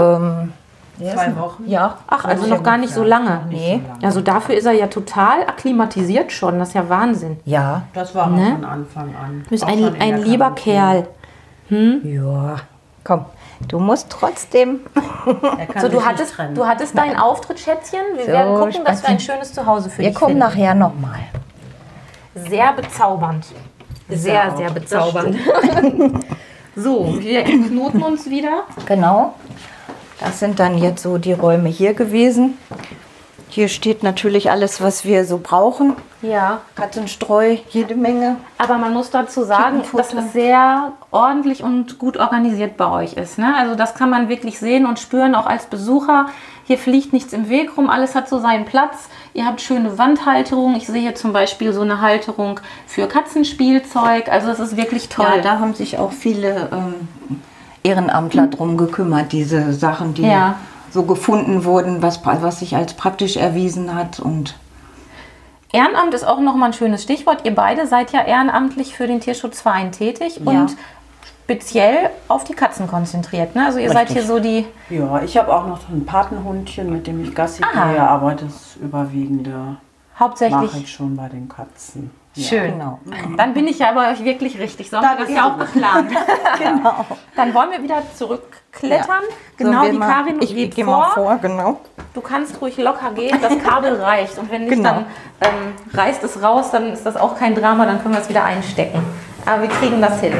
Zwei 1.00 1.36
Wochen. 1.38 1.63
Ja. 1.68 1.98
Ach, 2.08 2.25
also 2.25 2.46
noch 2.48 2.62
gar 2.63 2.77
nicht 2.77 2.94
so 2.94 3.03
lange. 3.03 3.41
Nee. 3.50 3.82
Also 4.03 4.22
dafür 4.22 4.56
ist 4.56 4.65
er 4.65 4.74
ja 4.74 4.88
total 4.88 5.41
akklimatisiert 5.44 6.32
schon. 6.32 6.60
Das 6.60 6.70
ist 6.70 6.74
ja 6.74 6.89
Wahnsinn. 6.89 7.39
Ja. 7.46 7.84
Das 7.94 8.13
war 8.15 8.27
Ne? 8.29 8.48
auch 8.48 8.56
von 8.56 8.65
Anfang 8.65 9.15
an. 9.15 9.41
Du 9.46 9.50
bist 9.50 9.63
Auch 9.63 9.68
ein, 9.70 9.96
ein 10.01 10.22
lieber. 10.24 10.51
Kerl. 10.51 11.08
Ja. 11.70 12.56
Komm, 13.03 13.25
du 13.68 13.79
musst 13.79 14.10
trotzdem. 14.10 14.82
So, 15.79 15.88
du 15.88 16.03
hattest, 16.06 16.36
du 16.56 16.65
hattest 16.68 16.98
deinen 16.98 17.18
Auftritt, 17.18 17.60
Schätzchen. 17.60 18.00
Wir 18.15 18.25
So, 18.25 18.32
werden 18.32 18.56
gucken, 18.56 18.84
dass 18.86 19.01
wir 19.03 19.10
ein 19.10 19.20
schönes 19.20 19.53
Zuhause 19.53 19.89
für 19.89 20.00
Wir 20.01 20.10
dich 20.10 20.15
kommen 20.15 20.32
finden. 20.32 20.39
nachher 20.39 20.74
nochmal. 20.75 21.20
Sehr 22.36 22.74
bezaubernd. 22.74 23.46
Sehr, 24.10 24.56
sehr 24.58 24.72
bezaubernd. 24.72 25.38
so, 26.75 27.15
wir 27.20 27.44
knoten 27.68 28.01
uns 28.03 28.29
wieder. 28.29 28.63
Genau. 28.86 29.34
Das 30.20 30.40
sind 30.40 30.60
dann 30.60 30.78
jetzt 30.78 31.04
so 31.04 31.18
die 31.18 31.34
Räume 31.34 31.70
hier 31.70 31.94
gewesen. 31.94 32.58
Hier 33.52 33.68
steht 33.68 34.04
natürlich 34.04 34.52
alles, 34.52 34.80
was 34.80 35.06
wir 35.06 35.26
so 35.26 35.40
brauchen. 35.42 35.96
Ja, 36.22 36.62
Katzenstreu, 36.76 37.58
jede 37.70 37.96
Menge. 37.96 38.36
aber 38.58 38.78
man 38.78 38.94
muss 38.94 39.10
dazu 39.10 39.44
sagen, 39.44 39.82
dass 39.94 40.14
es 40.14 40.34
sehr 40.34 40.92
ordentlich 41.12 41.64
und 41.64 41.98
gut 41.98 42.18
organisiert 42.18 42.78
bei 42.78 42.92
euch 42.92 43.14
ist. 43.14 43.40
Ne? 43.40 43.56
Also 43.58 43.74
das 43.74 43.96
kann 43.96 44.10
man 44.10 44.30
wirklich 44.30 44.60
sehen 44.60 44.86
und 44.86 45.00
spüren, 45.00 45.34
auch 45.34 45.48
als 45.48 45.66
Besucher. 45.66 46.28
Hier 46.66 46.78
fliegt 46.78 47.14
nichts 47.14 47.34
im 47.34 47.50
Weg 47.50 47.76
rum, 47.76 47.90
alles 47.90 48.14
hat 48.14 48.30
so 48.30 48.40
seinen 48.40 48.66
Platz. 48.66 49.10
Ihr 49.34 49.46
habt 49.46 49.62
schöne 49.62 49.98
Wandhalterungen. 49.98 50.76
Ich 50.76 50.86
sehe 50.86 51.02
hier 51.02 51.16
zum 51.16 51.34
Beispiel 51.34 51.74
so 51.74 51.82
eine 51.82 52.02
Halterung 52.02 52.60
für 52.86 53.08
Katzenspielzeug. 53.08 54.30
Also 54.30 54.50
es 54.52 54.60
ist 54.60 54.78
wirklich 54.78 55.10
toll. 55.10 55.26
Ja, 55.38 55.42
da 55.42 55.60
haben 55.60 55.74
sich 55.74 55.98
auch 55.98 56.12
viele 56.12 56.70
ähm, 56.72 57.40
Ehrenamtler 57.83 58.48
drum 58.48 58.77
gekümmert, 58.77 59.31
diese 59.31 59.74
Sachen, 59.74 60.13
die 60.13 60.24
Ja. 60.24 60.55
so 60.91 61.03
gefunden 61.03 61.63
wurden, 61.65 62.01
was, 62.01 62.24
was 62.25 62.59
sich 62.59 62.75
als 62.75 62.93
praktisch 62.93 63.38
erwiesen 63.38 63.93
hat. 63.95 64.19
Und 64.19 64.55
Ehrenamt 65.71 66.13
ist 66.13 66.24
auch 66.25 66.39
nochmal 66.39 66.69
ein 66.69 66.74
schönes 66.74 67.03
Stichwort. 67.03 67.45
Ihr 67.45 67.53
beide 67.53 67.86
seid 67.88 68.12
ja 68.12 68.21
ehrenamtlich 68.24 68.95
für 68.95 69.05
den 69.07 69.19
Tierschutzverein 69.19 69.91
tätig 69.91 70.41
Ja. 70.43 70.51
und 70.51 70.75
speziell 71.43 72.09
auf 72.27 72.43
die 72.43 72.53
Katzen 72.53 72.88
konzentriert. 72.88 73.55
Ne? 73.55 73.65
Also 73.65 73.79
ihr 73.79 73.91
seid 73.91 74.09
hier 74.09 74.24
so 74.24 74.39
die. 74.39 74.65
Ja, 74.89 75.21
ich 75.21 75.38
habe 75.38 75.53
auch 75.53 75.67
noch 75.67 75.79
ein 75.89 76.05
Patenhundchen, 76.05 76.91
mit 76.91 77.07
dem 77.07 77.24
ich 77.24 77.33
Gassi 77.36 77.63
Aha. 77.63 77.91
gehe, 77.91 78.01
aber 78.01 78.33
das 78.36 78.75
Überwiegende 78.81 79.50
mache 79.51 79.77
Hauptsächlich 80.19 80.75
ich 80.83 80.91
schon 80.91 81.15
bei 81.15 81.29
den 81.29 81.48
Katzen. 81.48 82.12
Schön. 82.43 82.74
genau. 82.74 83.00
Dann 83.38 83.53
bin 83.53 83.67
ich 83.67 83.79
ja 83.79 83.91
bei 83.91 84.12
euch 84.12 84.24
wirklich 84.24 84.58
richtig. 84.60 84.89
So 84.89 84.98
haben 84.98 85.17
wir 85.17 85.25
das 85.25 85.34
ja 85.36 85.48
auch 85.48 85.58
geplant. 85.58 86.12
genau. 86.60 87.05
Dann 87.36 87.53
wollen 87.53 87.72
wir 87.72 87.81
wieder 87.84 88.01
zurückklettern. 88.15 89.24
Genau, 89.58 89.84
So, 89.86 89.91
die 89.91 89.98
mal- 89.98 90.08
Karin 90.12 90.41
ich, 90.41 90.53
geht 90.55 90.86
vor. 90.86 90.98
mal 90.98 91.10
vor, 91.12 91.38
genau. 91.38 91.81
Du 92.13 92.22
kannst 92.22 92.60
ruhig 92.62 92.77
locker 92.77 93.12
gehen, 93.12 93.38
das 93.41 93.58
Kabel 93.63 93.96
reicht. 94.01 94.38
Und 94.38 94.51
wenn 94.51 94.65
nicht, 94.65 94.75
Genau. 94.75 94.89
dann 94.89 95.05
ähm, 95.41 95.74
reißt 95.93 96.24
es 96.24 96.41
raus, 96.41 96.72
dann 96.72 96.93
ist 96.93 97.05
das 97.05 97.15
auch 97.17 97.38
kein 97.38 97.55
Drama, 97.55 97.86
dann 97.86 98.01
können 98.01 98.13
wir 98.13 98.22
es 98.22 98.29
wieder 98.29 98.43
einstecken. 98.43 99.01
Aber 99.46 99.62
wir 99.63 99.69
kriegen 99.69 100.01
das 100.01 100.19
hin. 100.19 100.34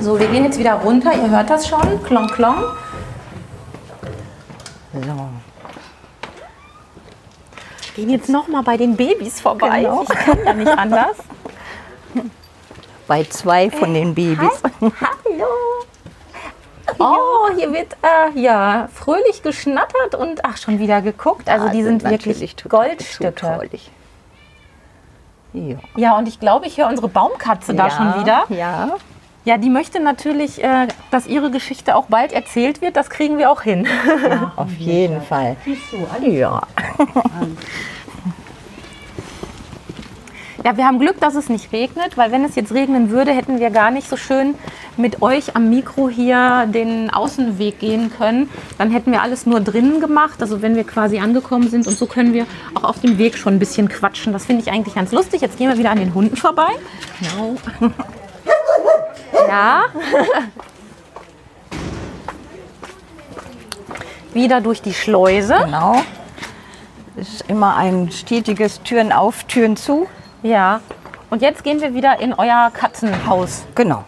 So, 0.00 0.18
wir 0.18 0.26
gehen 0.28 0.44
jetzt 0.44 0.58
wieder 0.58 0.74
runter, 0.74 1.12
ihr 1.14 1.28
hört 1.30 1.50
das 1.50 1.68
schon, 1.68 2.02
klong 2.04 2.26
klong. 2.28 2.56
So. 4.92 5.00
Gehen 8.00 8.08
jetzt 8.08 8.30
nochmal 8.30 8.62
bei 8.62 8.78
den 8.78 8.96
Babys 8.96 9.42
vorbei. 9.42 9.82
Genau. 9.82 10.04
Ich 10.04 10.08
kann 10.08 10.38
ja 10.42 10.54
nicht 10.54 10.70
anders. 10.70 11.18
Bei 13.06 13.24
zwei 13.24 13.70
von 13.70 13.92
den 13.92 14.14
Babys. 14.14 14.62
Hallo. 14.80 15.44
Oh, 16.98 17.54
hier 17.54 17.70
wird 17.74 17.94
äh, 18.02 18.40
ja 18.40 18.88
fröhlich 18.94 19.42
geschnattert 19.42 20.14
und 20.14 20.46
ach 20.46 20.56
schon 20.56 20.78
wieder 20.78 21.02
geguckt. 21.02 21.50
Also 21.50 21.68
die 21.68 21.82
sind, 21.82 22.02
wirklich 22.02 22.26
natürlich 22.26 22.56
total 22.56 22.88
Goldstücke. 22.88 23.68
Ja. 25.52 25.76
Ja, 25.96 26.16
und 26.16 26.26
ich 26.26 26.40
glaube, 26.40 26.66
ich 26.66 26.78
höre 26.78 26.88
unsere 26.88 27.08
Baumkatze 27.08 27.74
da 27.74 27.90
schon 27.90 28.18
wieder. 28.22 28.44
Ja. 28.48 28.96
Ja, 29.44 29.56
die 29.56 29.70
möchte 29.70 30.00
natürlich, 30.00 30.62
äh, 30.62 30.88
dass 31.10 31.26
ihre 31.26 31.50
Geschichte 31.50 31.96
auch 31.96 32.06
bald 32.06 32.32
erzählt 32.32 32.82
wird. 32.82 32.96
Das 32.96 33.08
kriegen 33.08 33.38
wir 33.38 33.50
auch 33.50 33.62
hin. 33.62 33.86
Auf 34.56 34.72
jeden 34.78 35.22
Fall. 35.22 35.56
Ja. 36.22 36.62
Ja, 40.62 40.76
wir 40.76 40.84
haben 40.84 40.98
Glück, 40.98 41.18
dass 41.20 41.36
es 41.36 41.48
nicht 41.48 41.72
regnet, 41.72 42.18
weil 42.18 42.32
wenn 42.32 42.44
es 42.44 42.54
jetzt 42.54 42.72
regnen 42.72 43.08
würde, 43.08 43.32
hätten 43.32 43.60
wir 43.60 43.70
gar 43.70 43.90
nicht 43.90 44.06
so 44.06 44.18
schön 44.18 44.54
mit 44.98 45.22
euch 45.22 45.56
am 45.56 45.70
Mikro 45.70 46.10
hier 46.10 46.66
den 46.66 47.08
Außenweg 47.08 47.78
gehen 47.78 48.10
können. 48.10 48.50
Dann 48.76 48.90
hätten 48.90 49.10
wir 49.10 49.22
alles 49.22 49.46
nur 49.46 49.60
drinnen 49.60 50.00
gemacht, 50.00 50.42
also 50.42 50.60
wenn 50.60 50.76
wir 50.76 50.84
quasi 50.84 51.18
angekommen 51.18 51.70
sind. 51.70 51.86
Und 51.86 51.96
so 51.96 52.04
können 52.04 52.34
wir 52.34 52.44
auch 52.74 52.84
auf 52.84 53.00
dem 53.00 53.16
Weg 53.16 53.38
schon 53.38 53.54
ein 53.54 53.58
bisschen 53.58 53.88
quatschen. 53.88 54.34
Das 54.34 54.44
finde 54.44 54.62
ich 54.62 54.70
eigentlich 54.70 54.94
ganz 54.94 55.12
lustig. 55.12 55.40
Jetzt 55.40 55.56
gehen 55.56 55.70
wir 55.70 55.78
wieder 55.78 55.92
an 55.92 55.98
den 55.98 56.12
Hunden 56.12 56.36
vorbei. 56.36 56.68
Genau. 57.20 57.56
Ja. 59.48 59.84
wieder 64.32 64.60
durch 64.60 64.82
die 64.82 64.94
Schleuse. 64.94 65.56
Genau. 65.64 66.00
Ist 67.16 67.44
immer 67.48 67.76
ein 67.76 68.10
stetiges 68.12 68.82
Türen 68.82 69.12
auf, 69.12 69.44
Türen 69.44 69.76
zu. 69.76 70.08
Ja. 70.42 70.80
Und 71.28 71.42
jetzt 71.42 71.64
gehen 71.64 71.80
wir 71.80 71.94
wieder 71.94 72.20
in 72.20 72.32
euer 72.34 72.70
Katzenhaus. 72.72 73.64
Genau. 73.74 74.04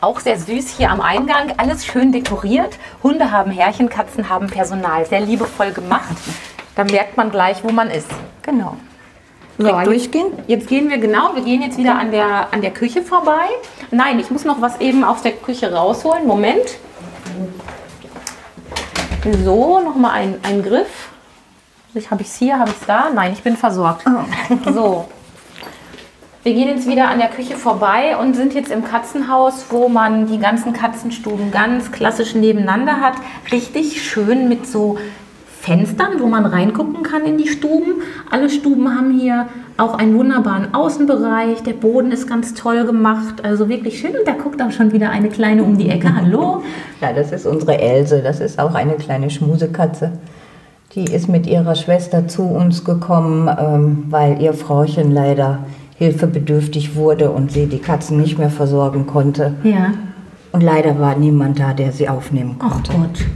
Auch 0.00 0.20
sehr 0.20 0.38
süß 0.38 0.76
hier 0.76 0.90
am 0.90 1.00
Eingang, 1.00 1.54
alles 1.56 1.86
schön 1.86 2.12
dekoriert. 2.12 2.78
Hunde 3.02 3.30
haben 3.30 3.50
Härchen, 3.50 3.88
Katzen 3.88 4.28
haben 4.28 4.48
Personal. 4.48 5.06
Sehr 5.06 5.20
liebevoll 5.20 5.72
gemacht. 5.72 6.16
Da 6.76 6.84
merkt 6.84 7.16
man 7.16 7.30
gleich, 7.30 7.64
wo 7.64 7.70
man 7.70 7.90
ist. 7.90 8.10
Genau. 8.42 8.76
So, 9.56 9.70
durchgehen? 9.84 10.26
Jetzt 10.48 10.66
gehen 10.66 10.90
wir 10.90 10.98
genau, 10.98 11.34
wir 11.34 11.42
gehen 11.42 11.62
jetzt 11.62 11.78
wieder 11.78 11.96
an 11.96 12.10
der, 12.10 12.52
an 12.52 12.60
der 12.60 12.72
Küche 12.72 13.02
vorbei. 13.02 13.46
Nein, 13.90 14.18
ich 14.18 14.30
muss 14.30 14.44
noch 14.44 14.60
was 14.60 14.80
eben 14.80 15.04
aus 15.04 15.22
der 15.22 15.32
Küche 15.32 15.72
rausholen. 15.72 16.26
Moment. 16.26 16.78
So, 19.44 19.80
nochmal 19.80 20.12
ein, 20.12 20.34
ein 20.42 20.62
Griff. 20.62 21.10
Habe 22.10 22.22
ich 22.22 22.28
es 22.28 22.34
hier, 22.34 22.58
habe 22.58 22.70
ich 22.70 22.76
es 22.80 22.86
da? 22.86 23.10
Nein, 23.14 23.32
ich 23.32 23.42
bin 23.42 23.56
versorgt. 23.56 24.04
So. 24.74 25.08
Wir 26.42 26.52
gehen 26.52 26.68
jetzt 26.68 26.86
wieder 26.86 27.08
an 27.08 27.18
der 27.18 27.28
Küche 27.28 27.56
vorbei 27.56 28.18
und 28.18 28.34
sind 28.34 28.52
jetzt 28.52 28.70
im 28.70 28.84
Katzenhaus, 28.84 29.66
wo 29.70 29.88
man 29.88 30.26
die 30.26 30.38
ganzen 30.38 30.74
Katzenstuben 30.74 31.50
ganz 31.52 31.90
klassisch 31.90 32.34
nebeneinander 32.34 33.00
hat. 33.00 33.14
Richtig 33.50 34.02
schön 34.02 34.48
mit 34.48 34.66
so 34.66 34.98
Fenstern, 35.64 36.20
wo 36.20 36.26
man 36.26 36.44
reingucken 36.44 37.02
kann 37.02 37.24
in 37.24 37.38
die 37.38 37.48
Stuben. 37.48 38.02
Alle 38.30 38.50
Stuben 38.50 38.94
haben 38.94 39.18
hier 39.18 39.46
auch 39.78 39.94
einen 39.94 40.16
wunderbaren 40.18 40.74
Außenbereich. 40.74 41.62
Der 41.62 41.72
Boden 41.72 42.12
ist 42.12 42.28
ganz 42.28 42.52
toll 42.52 42.84
gemacht. 42.84 43.42
Also 43.42 43.70
wirklich 43.70 43.98
schön. 43.98 44.10
Und 44.10 44.28
da 44.28 44.32
guckt 44.32 44.60
auch 44.60 44.70
schon 44.72 44.92
wieder 44.92 45.08
eine 45.08 45.28
kleine 45.28 45.64
um 45.64 45.78
die 45.78 45.88
Ecke. 45.88 46.14
Hallo. 46.14 46.62
Ja, 47.00 47.14
das 47.14 47.32
ist 47.32 47.46
unsere 47.46 47.78
Else. 47.78 48.20
Das 48.22 48.40
ist 48.40 48.58
auch 48.58 48.74
eine 48.74 48.94
kleine 48.94 49.30
Schmusekatze. 49.30 50.12
Die 50.94 51.04
ist 51.04 51.30
mit 51.30 51.46
ihrer 51.46 51.74
Schwester 51.74 52.28
zu 52.28 52.42
uns 52.42 52.84
gekommen, 52.84 53.48
ähm, 53.58 54.04
weil 54.10 54.42
ihr 54.42 54.52
Frauchen 54.52 55.12
leider 55.12 55.60
hilfebedürftig 55.96 56.94
wurde 56.94 57.30
und 57.30 57.52
sie 57.52 57.66
die 57.66 57.78
Katzen 57.78 58.20
nicht 58.20 58.38
mehr 58.38 58.50
versorgen 58.50 59.06
konnte. 59.06 59.54
Ja. 59.62 59.94
Und 60.52 60.62
leider 60.62 61.00
war 61.00 61.16
niemand 61.16 61.58
da, 61.58 61.72
der 61.72 61.90
sie 61.90 62.08
aufnehmen 62.08 62.56
Ach 62.58 62.70
konnte. 62.70 62.92
Gott. 62.92 63.26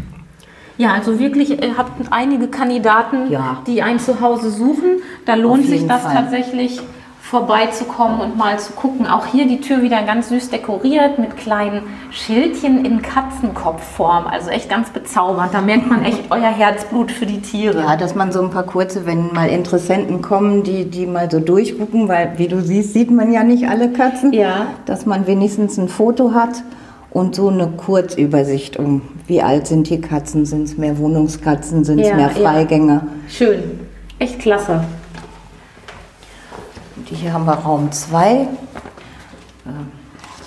Ja, 0.79 0.93
also 0.95 1.19
wirklich, 1.19 1.51
ihr 1.63 1.77
habt 1.77 1.91
einige 2.11 2.49
Kandidaten, 2.49 3.31
Ja. 3.31 3.59
die 3.67 3.83
ein 3.83 3.99
Zuhause 3.99 4.51
suchen. 4.51 5.03
Da 5.27 5.35
lohnt 5.35 5.67
sich 5.67 5.87
das 5.87 6.03
Fall. 6.03 6.15
tatsächlich 6.15 6.81
vorbeizukommen 7.21 8.21
und 8.21 8.39
mal 8.39 8.59
zu 8.59 8.73
gucken. 8.73 9.07
Auch 9.07 9.27
hier 9.27 9.47
die 9.47 9.61
Tür 9.61 9.83
wieder 9.83 10.03
ganz 10.03 10.31
süß 10.31 10.49
dekoriert 10.49 11.19
mit 11.19 11.37
kleinen 11.37 11.83
Schildchen 12.11 12.87
in 12.87 13.03
Katzenkopfform. 13.03 14.27
Also 14.27 14.49
echt 14.49 14.71
ganz 14.71 14.89
bezaubernd. 14.91 15.53
Da 15.53 15.61
merkt 15.61 15.89
man 15.89 16.05
echt 16.05 16.31
euer 16.31 16.49
Herzblut 16.49 17.11
für 17.13 17.27
die 17.27 17.43
Tiere. 17.43 17.81
Ja, 17.81 17.97
dass 17.97 18.15
man 18.15 18.33
so 18.33 18.41
ein 18.41 18.49
paar 18.51 18.63
kurze, 18.63 19.05
wenn 19.05 19.33
mal 19.35 19.49
Interessenten 19.51 20.23
kommen, 20.23 20.63
die, 20.63 20.87
die 20.87 21.05
mal 21.07 21.31
so 21.31 21.39
durchgucken, 21.41 22.09
weil 22.09 22.33
wie 22.39 22.49
du 22.49 22.63
siehst, 22.63 22.95
sieht 22.95 23.11
man 23.11 23.31
ja 23.31 23.43
nicht 23.45 23.69
alle 23.69 23.91
Katzen. 23.93 24.33
Ja. 24.33 24.69
Dass 24.87 25.05
man 25.05 25.27
wenigstens 25.27 25.77
ein 25.77 25.89
Foto 25.89 26.33
hat 26.33 26.63
und 27.11 27.35
so 27.35 27.49
eine 27.49 27.69
Kurzübersicht 27.69 28.77
um, 28.77 29.03
wie 29.27 29.43
alt 29.43 29.67
sind 29.67 29.89
die 29.89 30.01
Katzen, 30.01 30.45
sind 30.45 30.65
es 30.65 30.77
mehr 30.77 30.99
Wohnungskatzen, 30.99 31.85
sind 31.85 32.01
es 32.01 32.09
Ja, 32.09 32.17
mehr 32.17 32.31
ja. 32.35 32.35
Freigänger. 32.35 33.07
Schön. 33.29 33.81
Echt 34.19 34.39
klasse. 34.41 34.85
Und 36.97 37.09
hier 37.09 37.33
haben 37.33 37.47
wir 37.47 37.55
Raum 37.55 37.91
2. 37.91 38.49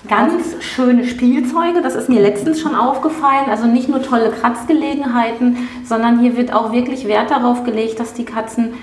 Ganz 0.07 0.61
schöne 0.61 1.05
Spielzeuge, 1.05 1.81
das 1.81 1.95
ist 1.95 2.09
mir 2.09 2.21
letztens 2.21 2.59
schon 2.59 2.75
aufgefallen. 2.75 3.49
Also 3.49 3.65
nicht 3.65 3.87
nur 3.87 4.01
tolle 4.01 4.29
Kratzgelegenheiten, 4.29 5.57
sondern 5.85 6.19
hier 6.19 6.35
wird 6.35 6.53
auch 6.53 6.73
wirklich 6.73 7.07
Wert 7.07 7.31
darauf 7.31 7.63
gelegt, 7.63 7.99
dass 7.99 8.13
die 8.13 8.25
Katzen 8.25 8.73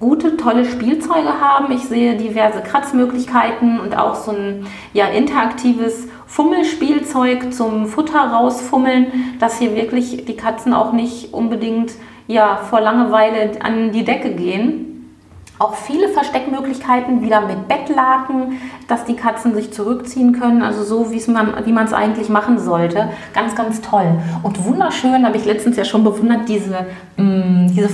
gute, 0.00 0.36
tolle 0.36 0.64
Spielzeuge 0.64 1.40
haben. 1.40 1.72
Ich 1.72 1.84
sehe 1.84 2.16
diverse 2.16 2.60
Kratzmöglichkeiten 2.60 3.78
und 3.78 3.96
auch 3.96 4.16
so 4.16 4.32
ein 4.32 4.66
ja, 4.92 5.06
interaktives 5.06 6.08
Fummelspielzeug 6.32 7.52
zum 7.52 7.84
Futter 7.84 8.18
rausfummeln, 8.18 9.36
dass 9.38 9.58
hier 9.58 9.76
wirklich 9.76 10.24
die 10.24 10.34
Katzen 10.34 10.72
auch 10.72 10.94
nicht 10.94 11.34
unbedingt 11.34 11.92
ja, 12.26 12.56
vor 12.56 12.80
Langeweile 12.80 13.62
an 13.62 13.92
die 13.92 14.02
Decke 14.02 14.30
gehen. 14.30 15.10
Auch 15.58 15.74
viele 15.74 16.08
Versteckmöglichkeiten 16.08 17.20
wieder 17.20 17.42
mit 17.42 17.68
Bettlaken, 17.68 18.58
dass 18.88 19.04
die 19.04 19.14
Katzen 19.14 19.54
sich 19.54 19.74
zurückziehen 19.74 20.32
können, 20.32 20.62
also 20.62 20.82
so, 20.84 21.06
man, 21.30 21.52
wie 21.66 21.72
man 21.72 21.84
es 21.84 21.92
eigentlich 21.92 22.30
machen 22.30 22.58
sollte. 22.58 23.10
Ganz, 23.34 23.54
ganz 23.54 23.82
toll. 23.82 24.18
Und 24.42 24.64
wunderschön, 24.64 25.26
habe 25.26 25.36
ich 25.36 25.44
letztens 25.44 25.76
ja 25.76 25.84
schon 25.84 26.02
bewundert, 26.02 26.48
diese, 26.48 26.86
mh, 27.18 27.72
diese 27.76 27.90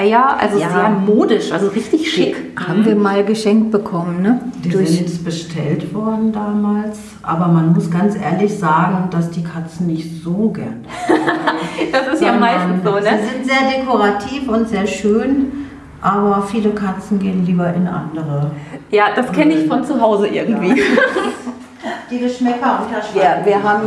Versteckeier, 0.00 0.36
also 0.40 0.58
Ja. 0.58 0.68
sehr 0.70 0.88
modisch, 0.90 1.52
also 1.52 1.68
richtig 1.68 2.10
schick. 2.10 2.36
Haben 2.56 2.84
wir 2.84 2.96
mal 2.96 3.24
geschenkt 3.24 3.70
bekommen, 3.70 4.22
ne? 4.22 4.40
Die 4.64 4.68
Durch- 4.70 4.88
sind 4.88 5.00
jetzt 5.00 5.24
bestellt 5.24 5.92
worden 5.94 6.32
damals, 6.32 6.98
aber 7.22 7.48
man 7.48 7.72
muss 7.72 7.90
ganz 7.90 8.16
ehrlich 8.16 8.58
sagen, 8.58 9.08
dass 9.10 9.30
die 9.30 9.42
Katzen 9.42 9.86
nicht 9.86 10.22
so 10.22 10.50
gern. 10.50 10.84
Das 11.92 12.14
ist 12.14 12.22
ja 12.22 12.32
meistens 12.32 12.84
so, 12.84 12.90
ne? 12.92 13.00
Sie 13.22 13.36
sind 13.36 13.46
sehr 13.46 13.70
dekorativ 13.78 14.48
und 14.48 14.68
sehr 14.68 14.86
schön, 14.86 15.66
aber 16.02 16.42
viele 16.42 16.70
Katzen 16.70 17.18
gehen 17.18 17.44
lieber 17.46 17.72
in 17.72 17.86
andere. 17.86 18.50
Ja, 18.90 19.04
das 19.16 19.32
kenne 19.32 19.54
ich 19.54 19.66
von 19.66 19.82
zu 19.84 20.00
Hause 20.00 20.26
irgendwie. 20.28 20.80
Die 22.10 22.18
Geschmäcker 22.18 22.80
unterscheiden. 22.84 23.20
Ja, 23.22 23.46
wir 23.46 23.62
haben, 23.62 23.82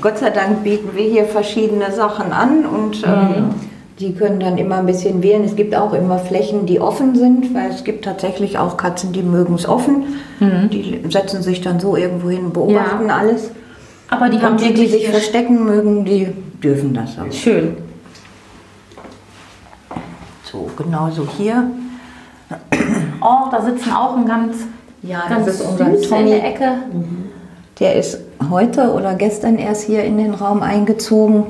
Gott 0.00 0.18
sei 0.18 0.30
Dank 0.30 0.62
bieten 0.62 0.90
wir 0.94 1.04
hier 1.04 1.24
verschiedene 1.24 1.90
Sachen 1.90 2.32
an 2.32 2.64
und 2.66 3.02
ähm, 3.04 3.50
die 3.98 4.14
können 4.14 4.40
dann 4.40 4.58
immer 4.58 4.76
ein 4.76 4.86
bisschen 4.86 5.22
wählen. 5.22 5.44
Es 5.44 5.54
gibt 5.54 5.74
auch 5.74 5.92
immer 5.92 6.18
Flächen, 6.18 6.66
die 6.66 6.80
offen 6.80 7.14
sind, 7.14 7.54
weil 7.54 7.70
es 7.70 7.84
gibt 7.84 8.04
tatsächlich 8.04 8.58
auch 8.58 8.76
Katzen, 8.76 9.12
die 9.12 9.22
mögen 9.22 9.54
es 9.54 9.68
offen. 9.68 10.04
Die 10.40 11.00
setzen 11.08 11.42
sich 11.42 11.60
dann 11.60 11.78
so 11.78 11.96
irgendwo 11.96 12.30
hin, 12.30 12.52
beobachten 12.52 13.06
Ja. 13.08 13.16
alles. 13.18 13.50
Aber 14.08 14.28
die 14.28 14.40
haben 14.40 14.52
Und 14.54 14.60
die, 14.60 14.74
die 14.74 14.86
sich 14.88 15.08
verstecken 15.08 15.64
mögen, 15.64 16.04
die 16.04 16.28
dürfen 16.62 16.94
das 16.94 17.10
auch. 17.18 17.32
schön. 17.32 17.76
So, 20.44 20.68
genauso 20.76 21.26
hier. 21.36 21.64
Oh, 23.24 23.48
da 23.52 23.62
sitzen 23.62 23.92
auch 23.92 24.16
ein 24.16 24.26
ganz, 24.26 24.56
Ja, 25.02 25.22
ganz 25.28 25.46
das 25.46 25.60
ist 25.60 25.66
unser 25.66 25.92
süß 25.94 26.02
in 26.06 26.10
Tommy. 26.10 26.30
der 26.30 26.44
Ecke. 26.44 26.72
Der 27.78 27.94
ist 27.94 28.18
heute 28.50 28.92
oder 28.92 29.14
gestern 29.14 29.58
erst 29.58 29.82
hier 29.84 30.02
in 30.02 30.18
den 30.18 30.34
Raum 30.34 30.60
eingezogen. 30.60 31.44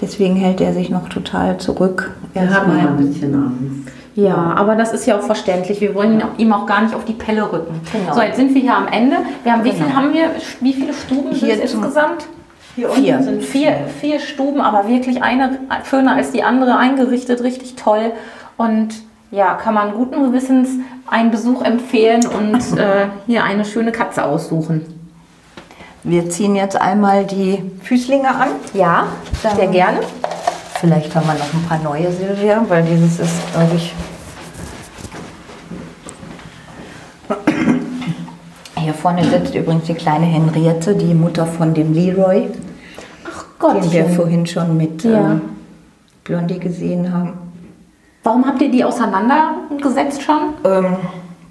Deswegen 0.00 0.36
hält 0.36 0.60
er 0.60 0.72
sich 0.72 0.88
noch 0.90 1.08
total 1.08 1.58
zurück. 1.58 2.10
Wir 2.32 2.42
haben 2.54 2.70
ein 2.72 2.96
bisschen 2.96 3.34
Angst. 3.34 3.90
Ja, 4.16 4.34
aber 4.56 4.74
das 4.74 4.92
ist 4.92 5.06
ja 5.06 5.18
auch 5.18 5.22
verständlich. 5.22 5.80
Wir 5.80 5.94
wollen 5.94 6.14
ihn 6.14 6.22
auch- 6.22 6.38
ihm 6.38 6.52
auch 6.52 6.66
gar 6.66 6.82
nicht 6.82 6.94
auf 6.94 7.04
die 7.04 7.12
Pelle 7.12 7.42
rücken. 7.52 7.80
Genau. 7.92 8.14
So, 8.14 8.20
jetzt 8.22 8.36
sind 8.36 8.54
wir 8.54 8.60
hier 8.60 8.74
am 8.76 8.88
Ende. 8.88 9.16
Wir 9.44 9.52
haben, 9.52 9.64
wie 9.64 9.70
viel 9.72 9.84
Genau. 9.84 9.96
haben 9.96 10.12
wir? 10.12 10.30
Wie 10.60 10.72
viele 10.72 10.92
Stuben 10.92 11.30
Hier 11.32 11.54
sind 11.56 11.62
insgesamt? 11.62 12.26
Hier 12.76 12.88
Vier. 12.90 13.14
unten 13.14 13.24
sind 13.24 13.42
Vier, 13.42 13.76
vier 14.00 14.18
Stuben, 14.20 14.60
aber 14.60 14.88
wirklich 14.88 15.22
eine 15.22 15.58
schöner 15.88 16.14
als 16.16 16.32
die 16.32 16.42
andere 16.42 16.76
eingerichtet, 16.76 17.42
richtig 17.42 17.76
toll. 17.76 18.12
Und 18.56 18.88
ja, 19.30 19.54
kann 19.54 19.74
man 19.74 19.92
guten 19.94 20.24
Gewissens 20.24 20.68
einen 21.06 21.30
Besuch 21.30 21.62
empfehlen 21.62 22.20
und 22.26 22.78
äh, 22.78 23.06
hier 23.26 23.44
eine 23.44 23.64
schöne 23.64 23.92
Katze 23.92 24.24
aussuchen. 24.24 24.82
Wir 26.02 26.30
ziehen 26.30 26.56
jetzt 26.56 26.80
einmal 26.80 27.24
die 27.26 27.62
Füßlinge 27.82 28.28
an. 28.28 28.48
Ja, 28.74 29.04
sehr 29.42 29.54
Dann- 29.54 29.72
gerne. 29.72 29.98
Vielleicht 30.80 31.14
haben 31.14 31.26
wir 31.26 31.34
noch 31.34 31.52
ein 31.52 31.64
paar 31.68 31.78
neue 31.78 32.10
Silvia, 32.10 32.64
weil 32.68 32.82
dieses 32.84 33.18
ist, 33.20 33.52
glaube 33.52 33.74
ich. 33.76 33.92
Hier 38.78 38.94
vorne 38.94 39.24
sitzt 39.24 39.54
übrigens 39.54 39.84
die 39.84 39.94
kleine 39.94 40.24
Henriette, 40.24 40.94
die 40.94 41.12
Mutter 41.12 41.44
von 41.46 41.74
dem 41.74 41.92
Leroy, 41.92 42.48
Ach 43.24 43.74
den 43.74 43.92
wir 43.92 44.04
Gott. 44.04 44.12
vorhin 44.12 44.46
schon 44.46 44.76
mit 44.78 45.04
Ja. 45.04 45.32
ähm, 45.32 45.42
Blondie 46.24 46.58
gesehen 46.58 47.12
haben. 47.12 47.34
Warum 48.24 48.46
habt 48.46 48.62
ihr 48.62 48.70
die 48.70 48.82
auseinandergesetzt 48.82 50.22
schon? 50.22 50.54
Ähm, 50.64 50.96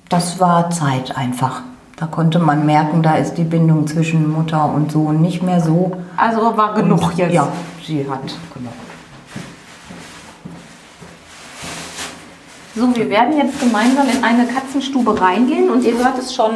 das 0.10 0.40
war 0.40 0.72
Zeit 0.72 1.16
einfach. 1.16 1.62
Da 2.00 2.06
konnte 2.06 2.40
man 2.40 2.66
merken, 2.66 3.04
da 3.04 3.16
ist 3.16 3.34
die 3.34 3.44
Bindung 3.44 3.86
zwischen 3.86 4.32
Mutter 4.32 4.74
und 4.74 4.90
Sohn 4.90 5.22
nicht 5.22 5.44
mehr 5.44 5.60
so. 5.60 5.92
Also 6.16 6.56
war 6.56 6.74
genug 6.74 7.12
jetzt. 7.18 7.34
Ja, 7.34 7.50
sie 7.86 8.10
hat 8.10 8.24
genug. 8.54 8.72
So, 12.74 12.96
wir 12.96 13.10
werden 13.10 13.36
jetzt 13.36 13.60
gemeinsam 13.60 14.08
in 14.08 14.24
eine 14.24 14.46
Katzenstube 14.46 15.20
reingehen 15.20 15.70
und 15.70 15.84
ihr 15.84 15.98
hört 15.98 16.18
es 16.18 16.34
schon 16.34 16.52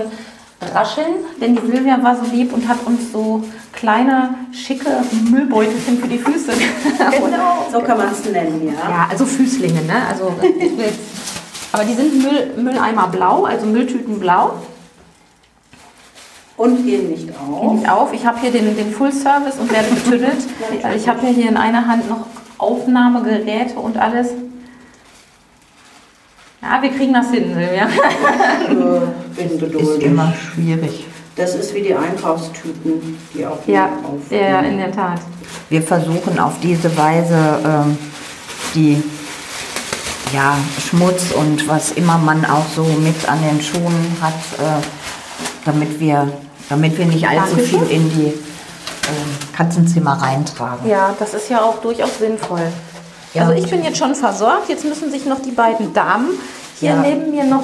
rascheln, 0.73 1.15
denn 1.41 1.57
die 1.57 1.67
Silvia 1.69 2.01
war 2.01 2.15
so 2.15 2.23
lieb 2.31 2.53
und 2.53 2.65
hat 2.69 2.77
uns 2.85 3.11
so 3.11 3.43
kleine, 3.73 4.35
schicke 4.53 4.89
Müllbeutelchen 5.29 5.97
für 5.97 6.07
die 6.07 6.19
Füße. 6.19 6.53
Genau, 6.97 7.67
so 7.69 7.79
kann 7.79 7.97
man 7.97 8.07
es 8.11 8.23
nennen, 8.31 8.61
ja. 8.65 8.89
Ja, 8.89 9.07
also 9.09 9.25
Füßlinge, 9.25 9.81
ne? 9.81 10.07
Also, 10.09 10.27
aber 11.73 11.83
die 11.83 11.95
sind 11.95 12.23
Müll, 12.23 12.53
Mülleimer 12.63 13.07
blau, 13.09 13.43
also 13.43 13.65
Mülltüten 13.65 14.19
blau. 14.19 14.53
Und 16.55 16.85
gehen 16.85 17.09
nicht 17.09 17.29
auf. 17.29 17.61
Geh 17.61 17.67
nicht 17.75 17.89
auf. 17.89 18.13
Ich 18.13 18.25
habe 18.25 18.39
hier 18.39 18.51
den, 18.51 18.75
den 18.75 18.91
Full 18.91 19.11
Service 19.11 19.57
und 19.59 19.71
werde 19.71 19.89
betüttelt. 19.89 20.37
Also 20.83 20.97
ich 21.01 21.07
habe 21.07 21.25
ja 21.25 21.31
hier 21.33 21.49
in 21.49 21.57
einer 21.57 21.87
Hand 21.87 22.07
noch 22.09 22.27
Aufnahmegeräte 22.57 23.75
und 23.79 23.97
alles. 23.97 24.29
Ja, 26.61 26.81
wir 26.81 26.91
kriegen 26.91 27.13
das 27.13 27.29
hin, 27.31 27.53
Silvia. 27.53 27.87
Bin 29.35 29.45
Ist 29.51 29.59
geduldig. 29.59 30.03
immer 30.05 30.33
schwierig. 30.33 31.05
Das 31.35 31.55
ist 31.55 31.73
wie 31.73 31.81
die 31.81 31.95
Einkaufstüten, 31.95 33.17
die 33.33 33.45
auch 33.45 33.57
Ja, 33.65 33.85
auf. 34.03 34.31
ja, 34.31 34.59
in 34.61 34.77
der 34.77 34.91
Tat. 34.91 35.19
Wir 35.69 35.81
versuchen 35.81 36.37
auf 36.39 36.53
diese 36.61 36.95
Weise 36.95 37.59
ähm, 37.65 37.97
die 38.75 39.01
ja, 40.31 40.55
Schmutz 40.79 41.31
und 41.31 41.67
was 41.67 41.91
immer 41.93 42.17
man 42.19 42.45
auch 42.45 42.65
so 42.75 42.83
mit 42.83 43.27
an 43.27 43.39
den 43.41 43.61
Schuhen 43.61 44.15
hat, 44.21 44.33
äh, 44.59 44.81
damit, 45.65 45.99
wir, 45.99 46.31
damit 46.69 46.97
wir 46.97 47.05
nicht 47.05 47.27
allzu 47.27 47.55
Dankeschön. 47.55 47.87
viel 47.87 47.91
in 47.97 48.09
die 48.09 48.25
ähm, 48.27 49.37
Katzenzimmer 49.55 50.13
reintragen. 50.21 50.89
Ja, 50.89 51.13
das 51.19 51.33
ist 51.33 51.49
ja 51.49 51.61
auch 51.61 51.79
durchaus 51.81 52.17
sinnvoll. 52.19 52.67
Ja. 53.33 53.47
Also 53.47 53.53
ich 53.63 53.69
bin 53.69 53.83
jetzt 53.83 53.97
schon 53.97 54.15
versorgt. 54.15 54.69
Jetzt 54.69 54.85
müssen 54.85 55.11
sich 55.11 55.25
noch 55.25 55.41
die 55.41 55.51
beiden 55.51 55.93
Damen 55.93 56.29
hier 56.79 56.91
Ja. 56.91 56.95
neben 57.01 57.31
mir 57.31 57.43
noch 57.43 57.63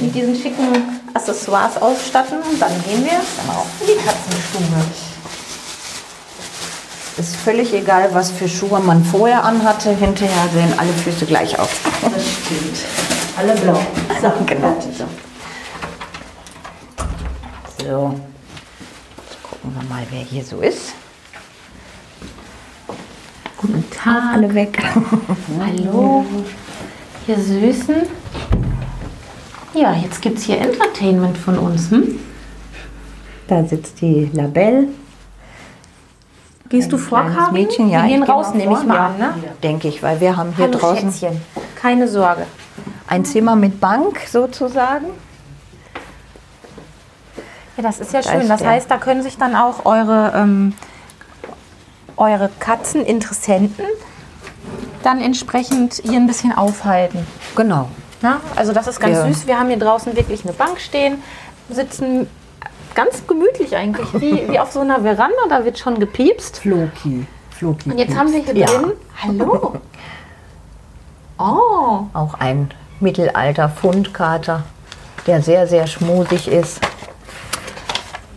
mit 0.00 0.14
diesen 0.14 0.34
schicken 0.34 0.68
Accessoires 1.14 1.80
ausstatten. 1.80 2.38
Und 2.38 2.60
dann 2.60 2.72
gehen 2.84 3.04
wir 3.04 3.12
in 3.12 3.86
die 3.86 4.04
Katzenstube. 4.04 4.84
Ist 7.18 7.36
völlig 7.36 7.72
egal, 7.72 8.10
was 8.12 8.30
für 8.30 8.46
Schuhe 8.46 8.78
man 8.80 9.02
vorher 9.02 9.42
anhatte. 9.42 9.90
Hinterher 9.90 10.48
sehen 10.52 10.74
alle 10.76 10.92
Füße 10.92 11.24
gleich 11.24 11.58
aus. 11.58 11.70
Das 12.02 12.12
stimmt. 12.22 12.78
Alle 13.38 13.54
blau. 13.54 13.80
So, 14.20 14.32
genau. 14.46 14.76
So. 14.98 15.04
So. 17.86 18.14
Jetzt 19.16 19.42
gucken 19.42 19.70
wir 19.74 19.88
mal, 19.88 20.02
wer 20.10 20.20
hier 20.20 20.44
so 20.44 20.60
ist. 20.60 20.92
Guten 23.58 23.84
Tag. 23.90 24.34
Alle 24.34 24.54
weg. 24.54 24.78
Hallo. 25.60 26.24
Ihr 27.26 27.38
Süßen. 27.38 28.02
Ja, 29.74 29.94
jetzt 29.94 30.20
gibt 30.22 30.38
es 30.38 30.44
hier 30.44 30.60
Entertainment 30.60 31.36
von 31.36 31.58
uns. 31.58 31.90
Hm? 31.90 32.18
Da 33.48 33.64
sitzt 33.64 34.00
die 34.00 34.30
Labelle. 34.32 34.88
Gehst 36.68 36.92
du 36.92 36.98
vor, 36.98 37.22
Karin? 37.22 37.52
Mädchen, 37.52 37.90
ja. 37.90 38.02
Wir 38.02 38.08
gehen 38.08 38.22
raus, 38.24 38.52
nehme 38.52 38.72
ich 38.72 38.84
mal 38.84 38.94
ja. 38.96 39.06
an. 39.06 39.18
Ne? 39.18 39.34
Denke 39.62 39.86
ich, 39.88 40.02
weil 40.02 40.20
wir 40.20 40.36
haben 40.36 40.52
hier 40.56 40.66
Hallo 40.66 40.78
draußen 40.78 41.12
Schätzchen. 41.12 41.40
Keine 41.76 42.08
Sorge. 42.08 42.46
ein 43.06 43.24
Zimmer 43.24 43.54
mit 43.54 43.80
Bank 43.80 44.20
sozusagen. 44.28 45.06
Ja, 47.76 47.82
das 47.82 48.00
ist 48.00 48.12
ja 48.12 48.22
Da 48.22 48.30
schön. 48.30 48.40
ist 48.42 48.48
Das 48.50 48.64
heißt, 48.64 48.90
da 48.90 48.96
können 48.98 49.22
sich 49.22 49.36
dann 49.38 49.54
auch 49.54 49.84
eure, 49.84 50.32
ähm, 50.34 50.74
eure 52.16 52.50
Katzeninteressenten 52.58 53.84
dann 55.02 55.20
entsprechend 55.20 55.94
hier 56.02 56.18
ein 56.18 56.26
bisschen 56.26 56.56
aufhalten. 56.56 57.26
Genau. 57.54 57.88
Ja, 58.22 58.40
also 58.56 58.72
das 58.72 58.86
ist 58.86 58.98
ganz 58.98 59.16
Ja. 59.18 59.26
süß. 59.26 59.46
Wir 59.46 59.58
haben 59.58 59.68
hier 59.68 59.78
draußen 59.78 60.16
wirklich 60.16 60.42
eine 60.44 60.52
Bank 60.54 60.80
stehen, 60.80 61.22
sitzen 61.68 62.26
ganz 62.94 63.26
gemütlich 63.26 63.76
eigentlich, 63.76 64.08
wie, 64.14 64.48
wie 64.48 64.58
auf 64.58 64.72
so 64.72 64.80
einer 64.80 65.00
Veranda. 65.02 65.36
Da 65.50 65.64
wird 65.64 65.78
schon 65.78 66.00
gepiepst. 66.00 66.58
Floki. 66.60 67.26
Floki. 67.50 67.90
Und 67.90 67.98
jetzt 67.98 68.16
haben 68.16 68.32
wir 68.32 68.40
hier 68.40 68.56
Ja. 68.56 68.66
drin. 68.66 68.92
Hallo. 69.22 69.74
Oh, 71.38 72.06
Auch 72.14 72.34
ein 72.38 72.70
Mittelalter-Fundkater, 73.00 74.62
der 75.26 75.42
sehr, 75.42 75.66
sehr 75.66 75.86
schmusig 75.86 76.48
ist. 76.48 76.80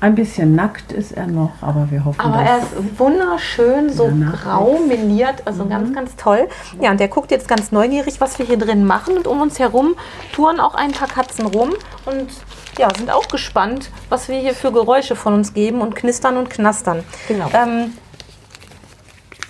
Ein 0.02 0.16
bisschen 0.16 0.56
nackt 0.56 0.94
ist 0.94 1.12
er 1.12 1.28
noch, 1.28 1.52
aber 1.62 1.92
wir 1.92 2.06
hoffen, 2.06 2.22
aber 2.22 2.38
dass 2.38 2.50
er 2.50 2.58
ist 2.58 3.00
wunderschön, 3.00 3.90
so 3.92 4.10
grau 4.32 4.80
meliert, 4.88 5.44
also 5.46 5.66
ganz, 5.66 5.94
ganz 5.94 6.16
toll. 6.16 6.48
Ja, 6.80 6.92
und 6.92 7.02
der 7.02 7.10
guckt 7.10 7.32
jetzt 7.32 7.50
ganz 7.50 7.74
neugierig, 7.74 8.22
was 8.22 8.40
wir 8.40 8.46
hier 8.46 8.58
drin 8.58 8.86
machen. 8.86 9.18
Und 9.18 9.28
um 9.28 9.42
uns 9.42 9.60
herum 9.60 9.96
touren 10.34 10.62
auch 10.62 10.74
ein 10.74 10.92
paar 10.92 11.10
Katzen 11.10 11.46
rum 11.48 11.72
und 12.06 12.30
ja, 12.78 12.88
sind 12.96 13.12
auch 13.12 13.28
gespannt, 13.28 13.90
was 14.08 14.30
wir 14.30 14.38
hier 14.38 14.54
für 14.54 14.72
Geräusche 14.72 15.18
von 15.18 15.34
uns 15.34 15.54
geben 15.54 15.82
und 15.82 15.96
knistern 15.96 16.38
und 16.38 16.50
knastern. 16.50 17.04
Genau. 17.28 17.50
Ähm, 17.54 17.94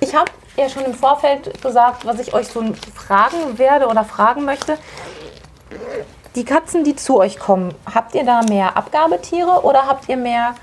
ich 0.01 0.15
habe 0.15 0.31
ja 0.57 0.67
schon 0.67 0.83
im 0.83 0.95
Vorfeld 0.95 1.61
gesagt, 1.61 2.05
was 2.05 2.19
ich 2.19 2.33
euch 2.33 2.47
so 2.47 2.63
fragen 2.95 3.57
werde 3.57 3.87
oder 3.87 4.03
fragen 4.03 4.45
möchte. 4.45 4.77
Die 6.39 6.45
Katzen, 6.45 6.85
die 6.85 6.95
zu 6.95 7.19
euch 7.19 7.37
kommen, 7.37 7.73
habt 7.93 8.15
ihr 8.15 8.23
da 8.23 8.43
mehr 8.47 8.77
Abgabetiere 8.77 9.65
oder 9.65 9.87
habt 9.87 10.07
ihr 10.07 10.15
mehr 10.15 10.55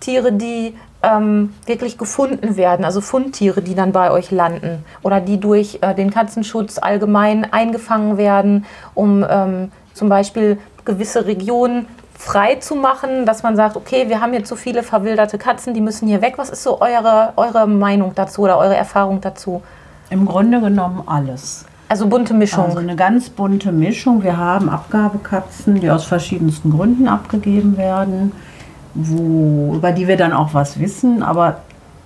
Tiere, 0.00 0.32
die 0.32 0.74
ähm, 1.02 1.52
wirklich 1.66 1.98
gefunden 1.98 2.56
werden, 2.56 2.86
also 2.86 3.02
Fundtiere, 3.02 3.60
die 3.60 3.74
dann 3.74 3.92
bei 3.92 4.12
euch 4.12 4.30
landen 4.30 4.82
oder 5.02 5.20
die 5.20 5.38
durch 5.38 5.80
äh, 5.82 5.94
den 5.94 6.10
Katzenschutz 6.10 6.78
allgemein 6.78 7.52
eingefangen 7.52 8.16
werden, 8.16 8.64
um 8.94 9.22
ähm, 9.28 9.70
zum 9.92 10.08
Beispiel 10.08 10.56
gewisse 10.86 11.26
Regionen 11.26 11.84
frei 12.16 12.54
zu 12.54 12.74
machen, 12.74 13.26
dass 13.26 13.42
man 13.42 13.56
sagt, 13.56 13.76
okay, 13.76 14.08
wir 14.08 14.22
haben 14.22 14.32
jetzt 14.32 14.48
so 14.48 14.56
viele 14.56 14.82
verwilderte 14.82 15.36
Katzen, 15.36 15.74
die 15.74 15.82
müssen 15.82 16.08
hier 16.08 16.22
weg. 16.22 16.38
Was 16.38 16.48
ist 16.48 16.62
so 16.62 16.80
eure, 16.80 17.34
eure 17.36 17.66
Meinung 17.68 18.14
dazu 18.14 18.40
oder 18.44 18.56
eure 18.56 18.74
Erfahrung 18.74 19.20
dazu? 19.20 19.60
im 20.10 20.26
Grunde 20.26 20.60
genommen 20.60 21.04
alles. 21.06 21.64
Also 21.90 22.06
bunte 22.06 22.34
Mischung. 22.34 22.66
Also 22.66 22.78
eine 22.78 22.94
ganz 22.94 23.30
bunte 23.30 23.72
Mischung. 23.72 24.22
Wir 24.22 24.36
haben 24.36 24.68
Abgabekatzen, 24.68 25.80
die 25.80 25.90
aus 25.90 26.04
verschiedensten 26.04 26.70
Gründen 26.70 27.08
abgegeben 27.08 27.76
werden, 27.76 28.30
wo, 28.94 29.74
über 29.74 29.90
die 29.90 30.06
wir 30.06 30.16
dann 30.16 30.32
auch 30.32 30.54
was 30.54 30.78
wissen, 30.78 31.24
aber 31.24 31.62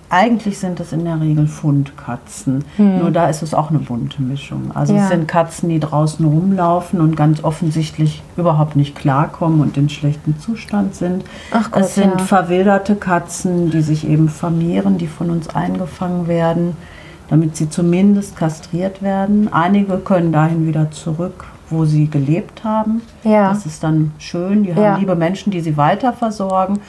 eigentlich 0.09 0.57
sind 0.57 0.79
es 0.79 0.91
in 0.91 1.05
der 1.05 1.21
Regel 1.21 1.45
Fundkatzen. 1.45 2.65
Nur 2.77 3.11
da 3.11 3.27
ist 3.27 3.43
es 3.43 3.53
auch 3.53 3.69
eine 3.69 3.77
bunte 3.77 4.23
Mischung. 4.23 4.71
Also 4.73 4.93
Hm. 4.93 4.97
Ja. 4.97 5.03
es 5.03 5.09
sind 5.11 5.27
Katzen, 5.27 5.69
die 5.69 5.79
draußen 5.79 6.25
rumlaufen 6.25 6.99
und 6.99 7.15
ganz 7.15 7.43
offensichtlich 7.43 8.23
überhaupt 8.37 8.75
nicht 8.75 8.95
klarkommen 8.95 9.61
und 9.61 9.77
in 9.77 9.89
schlechtem 9.89 10.39
Zustand 10.39 10.95
sind. 10.95 11.25
Ach 11.51 11.69
Gott, 11.69 11.83
es 11.83 11.93
sind 11.93 12.13
ja. 12.17 12.25
verwilderte 12.25 12.95
Katzen, 12.95 13.69
die 13.69 13.81
sich 13.81 14.07
eben 14.07 14.29
vermehren, 14.29 14.97
die 14.97 15.07
von 15.07 15.29
uns 15.29 15.49
eingefangen 15.49 16.27
werden, 16.27 16.75
damit 17.29 17.55
sie 17.55 17.69
zumindest 17.69 18.35
kastriert 18.35 19.01
werden. 19.01 19.51
Einige 19.51 19.97
können 19.97 20.31
dahin 20.31 20.67
wieder 20.67 20.91
zurück, 20.91 21.45
wo 21.69 21.85
sie 21.85 22.09
gelebt 22.09 22.63
haben. 22.63 23.01
Ja. 23.23 23.49
Das 23.49 23.65
ist 23.65 23.83
dann 23.83 24.11
schön. 24.19 24.63
Die 24.63 24.73
haben 24.75 24.81
Ja. 24.83 24.97
liebe 24.97 25.15
Menschen, 25.15 25.51
die 25.51 25.61
sie 25.61 25.77
weiter 25.77 26.13
versorgen. 26.13 26.79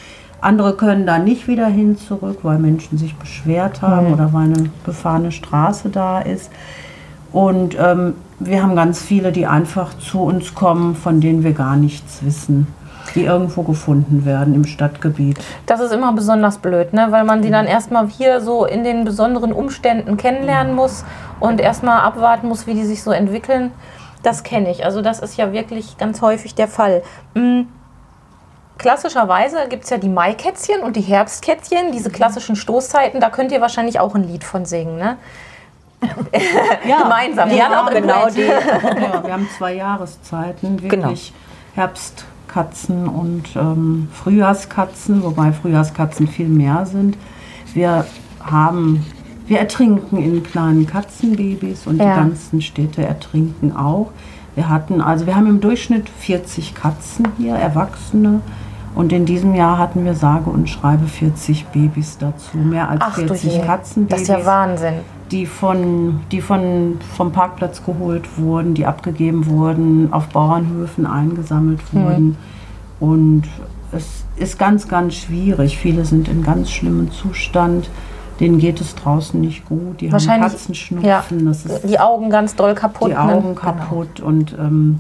Andere 0.41 0.75
können 0.75 1.07
da 1.07 1.19
nicht 1.19 1.49
wieder 1.49 1.67
hin 1.67 1.97
zurück, 1.97 2.41
weil 2.43 2.59
Menschen 2.59 2.99
sich 2.99 3.17
beschwert 3.17 3.81
haben 3.83 4.13
oder 4.13 4.33
weil 4.33 4.45
eine 4.45 4.71
befahrene 4.85 5.33
Straße 5.33 5.89
da 5.89 6.21
ist. 6.21 6.51
Und 7.33 7.77
ähm, 7.81 8.15
wir 8.39 8.63
haben 8.63 8.77
ganz 8.77 9.01
viele, 9.01 9.33
die 9.33 9.47
einfach 9.47 9.97
zu 9.99 10.21
uns 10.21 10.55
kommen, 10.55 10.95
von 10.95 11.21
denen 11.21 11.43
wir 11.43 11.53
gar 11.53 11.77
nichts 11.77 12.23
wissen, 12.25 12.67
die 13.15 13.25
irgendwo 13.25 13.63
gefunden 13.63 14.25
werden 14.25 14.55
im 14.55 14.65
Stadtgebiet. 14.65 15.39
Das 15.67 15.81
ist 15.81 15.93
immer 15.93 16.13
besonders 16.13 16.59
blöd, 16.59 16.93
ne? 16.93 17.09
weil 17.11 17.25
man 17.25 17.43
die 17.43 17.51
dann 17.51 17.67
erstmal 17.67 18.09
hier 18.09 18.41
so 18.41 18.65
in 18.65 18.85
den 18.85 19.05
besonderen 19.05 19.53
Umständen 19.53 20.17
kennenlernen 20.17 20.75
muss 20.75 21.05
und 21.41 21.61
erstmal 21.61 22.01
abwarten 22.01 22.49
muss, 22.49 22.67
wie 22.67 22.75
die 22.75 22.85
sich 22.85 23.03
so 23.03 23.11
entwickeln. 23.11 23.73
Das 24.23 24.43
kenne 24.43 24.71
ich. 24.71 24.85
Also 24.85 25.03
das 25.03 25.21
ist 25.21 25.37
ja 25.37 25.53
wirklich 25.53 25.99
ganz 25.99 26.21
häufig 26.21 26.55
der 26.55 26.69
Fall. 26.69 27.03
Mm, 27.35 27.63
Klassischerweise 28.79 29.69
gibt 29.69 29.85
es 29.85 29.91
ja 29.91 29.97
die 29.97 30.09
Maikätzchen 30.09 30.83
und 30.83 30.97
die 30.97 31.01
Herbstkätzchen, 31.01 31.93
diese 31.93 32.11
klassischen 32.11 32.57
Stoßzeiten, 32.57 33.21
da 33.21 33.31
könnt 33.31 33.51
ihr 33.51 33.63
wahrscheinlich 33.63 34.01
auch 34.01 34.15
ein 34.15 34.25
Lied 34.25 34.45
von 34.45 34.67
singen, 34.67 34.99
ne? 34.99 35.17
Gemeinsam. 36.83 37.51
Ja, 37.51 37.83
auch 37.83 37.91
im 37.91 38.03
genau 38.03 38.29
die. 38.29 38.43
Ja, 38.43 39.25
wir 39.25 39.33
haben 39.33 39.49
zwei 39.57 39.73
Jahreszeiten, 39.75 40.77
Genau. 40.77 41.09
wirklich 41.09 41.33
Herbstkatzen 42.57 43.07
und 43.09 43.45
ähm, 43.55 44.09
Frühjahrskatzen, 44.13 45.23
wobei 45.23 45.53
Frühjahrskatzen 45.53 46.27
viel 46.27 46.49
mehr 46.49 46.87
sind. 46.87 47.17
Wir 47.75 48.07
haben, 48.41 49.05
wir 49.47 49.59
ertrinken 49.59 50.17
in 50.17 50.43
kleinen 50.43 50.87
Katzenbabys 50.87 51.87
und 51.87 51.99
Ja. 51.99 52.15
die 52.15 52.21
ganzen 52.21 52.63
Städte 52.63 53.05
ertrinken 53.07 53.77
auch. 53.77 54.11
Wir 54.55 54.69
hatten, 54.71 55.03
also 55.03 55.27
wir 55.27 55.37
haben 55.37 55.47
im 55.47 55.61
Durchschnitt 55.61 56.09
40 56.09 56.75
Katzen 56.75 57.29
hier, 57.37 57.55
Erwachsene. 57.55 58.41
Und 58.95 59.13
in 59.13 59.27
diesem 59.27 59.55
Jahr 59.55 59.77
hatten 59.77 60.07
wir 60.07 60.15
sage 60.15 60.49
und 60.49 60.71
schreibe 60.71 61.07
40 61.07 61.67
Babys 61.67 62.17
dazu. 62.17 62.57
Mehr 62.57 62.89
als 62.89 63.03
Ach 63.05 63.15
du 63.17 63.27
40 63.27 63.53
je, 63.53 63.61
Katzenbabys 63.61 64.11
das 64.11 64.23
ist 64.23 64.29
ja 64.29 64.47
Wahnsinn. 64.47 64.95
Die 65.31 65.47
von 65.47 66.21
die 66.31 66.41
von 66.41 66.99
vom 67.17 67.33
Parkplatz 67.33 67.85
geholt 67.85 68.39
wurden, 68.39 68.75
die 68.75 68.87
abgegeben 68.87 69.47
wurden, 69.47 70.13
auf 70.13 70.29
Bauernhöfen 70.29 71.07
eingesammelt 71.07 71.81
Hm. 71.93 72.03
wurden 72.05 72.37
und 73.01 73.43
es 73.93 74.25
ist 74.37 74.59
ganz 74.59 74.89
ganz 74.89 75.15
schwierig. 75.15 75.79
Viele 75.79 76.05
sind 76.05 76.29
in 76.29 76.43
ganz 76.43 76.71
schlimmem 76.71 77.11
Zustand. 77.11 77.89
Denen 78.39 78.59
geht 78.59 78.83
es 78.83 78.95
draußen 78.95 79.41
nicht 79.41 79.65
gut. 79.65 80.01
Die 80.03 80.13
haben 80.13 80.41
Katzenschnupfen. 80.53 81.09
ja, 81.09 81.25
Das 81.31 81.65
ist 81.65 81.89
die 81.89 81.99
Augen 81.99 82.29
ganz 82.29 82.55
doll 82.55 82.75
kaputt. 82.75 83.09
die 83.09 83.15
ne? 83.15 83.19
Augen 83.21 83.55
Genau. 83.55 83.61
kaputt 83.61 84.21
und 84.21 84.55
ähm, 84.59 84.99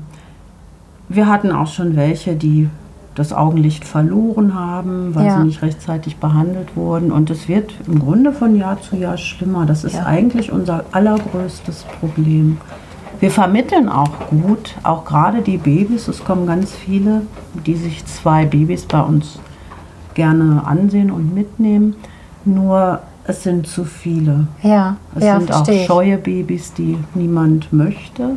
wir 1.11 1.27
hatten 1.29 1.53
auch 1.53 1.67
schon 1.67 1.95
welche, 1.97 2.35
die 2.35 2.69
das 3.17 3.33
Augenlicht 3.33 3.85
verloren 3.85 4.55
haben, 4.55 5.15
weil 5.15 5.27
Ja. 5.27 5.39
sie 5.39 5.45
nicht 5.47 5.63
rechtzeitig 5.63 6.19
behandelt 6.19 6.77
wurden. 6.77 7.11
Und 7.11 7.31
es 7.31 7.49
wird 7.49 7.75
im 7.89 7.99
Grunde 7.99 8.33
von 8.33 8.55
Jahr 8.57 8.81
zu 8.81 8.95
Jahr 8.97 9.17
schlimmer. 9.17 9.67
Das 9.67 9.83
ist 9.85 9.95
Ja. 9.97 10.05
eigentlich 10.07 10.53
unser 10.53 10.85
allergrößtes 10.93 11.85
Problem. 11.99 12.59
Wir 13.19 13.31
vermitteln 13.31 13.89
auch 13.89 14.29
gut, 14.29 14.75
auch 14.83 15.07
gerade 15.07 15.41
die 15.41 15.57
Babys. 15.57 16.07
Es 16.07 16.23
kommen 16.23 16.47
ganz 16.47 16.73
viele, 16.73 17.23
die 17.67 17.75
sich 17.75 18.05
zwei 18.05 18.45
Babys 18.45 18.85
bei 18.85 19.01
uns 19.01 19.39
gerne 20.15 20.63
ansehen 20.67 21.11
und 21.11 21.35
mitnehmen. 21.35 21.97
Nur 22.45 23.01
es 23.25 23.43
sind 23.43 23.67
zu 23.67 23.85
viele. 23.85 24.47
Ja, 24.63 24.97
Es 25.15 25.25
ja, 25.25 25.39
sind 25.41 25.53
auch 25.53 25.67
scheue 25.87 26.19
Babys, 26.19 26.75
die 26.75 26.99
niemand 27.15 27.73
möchte, 27.73 28.33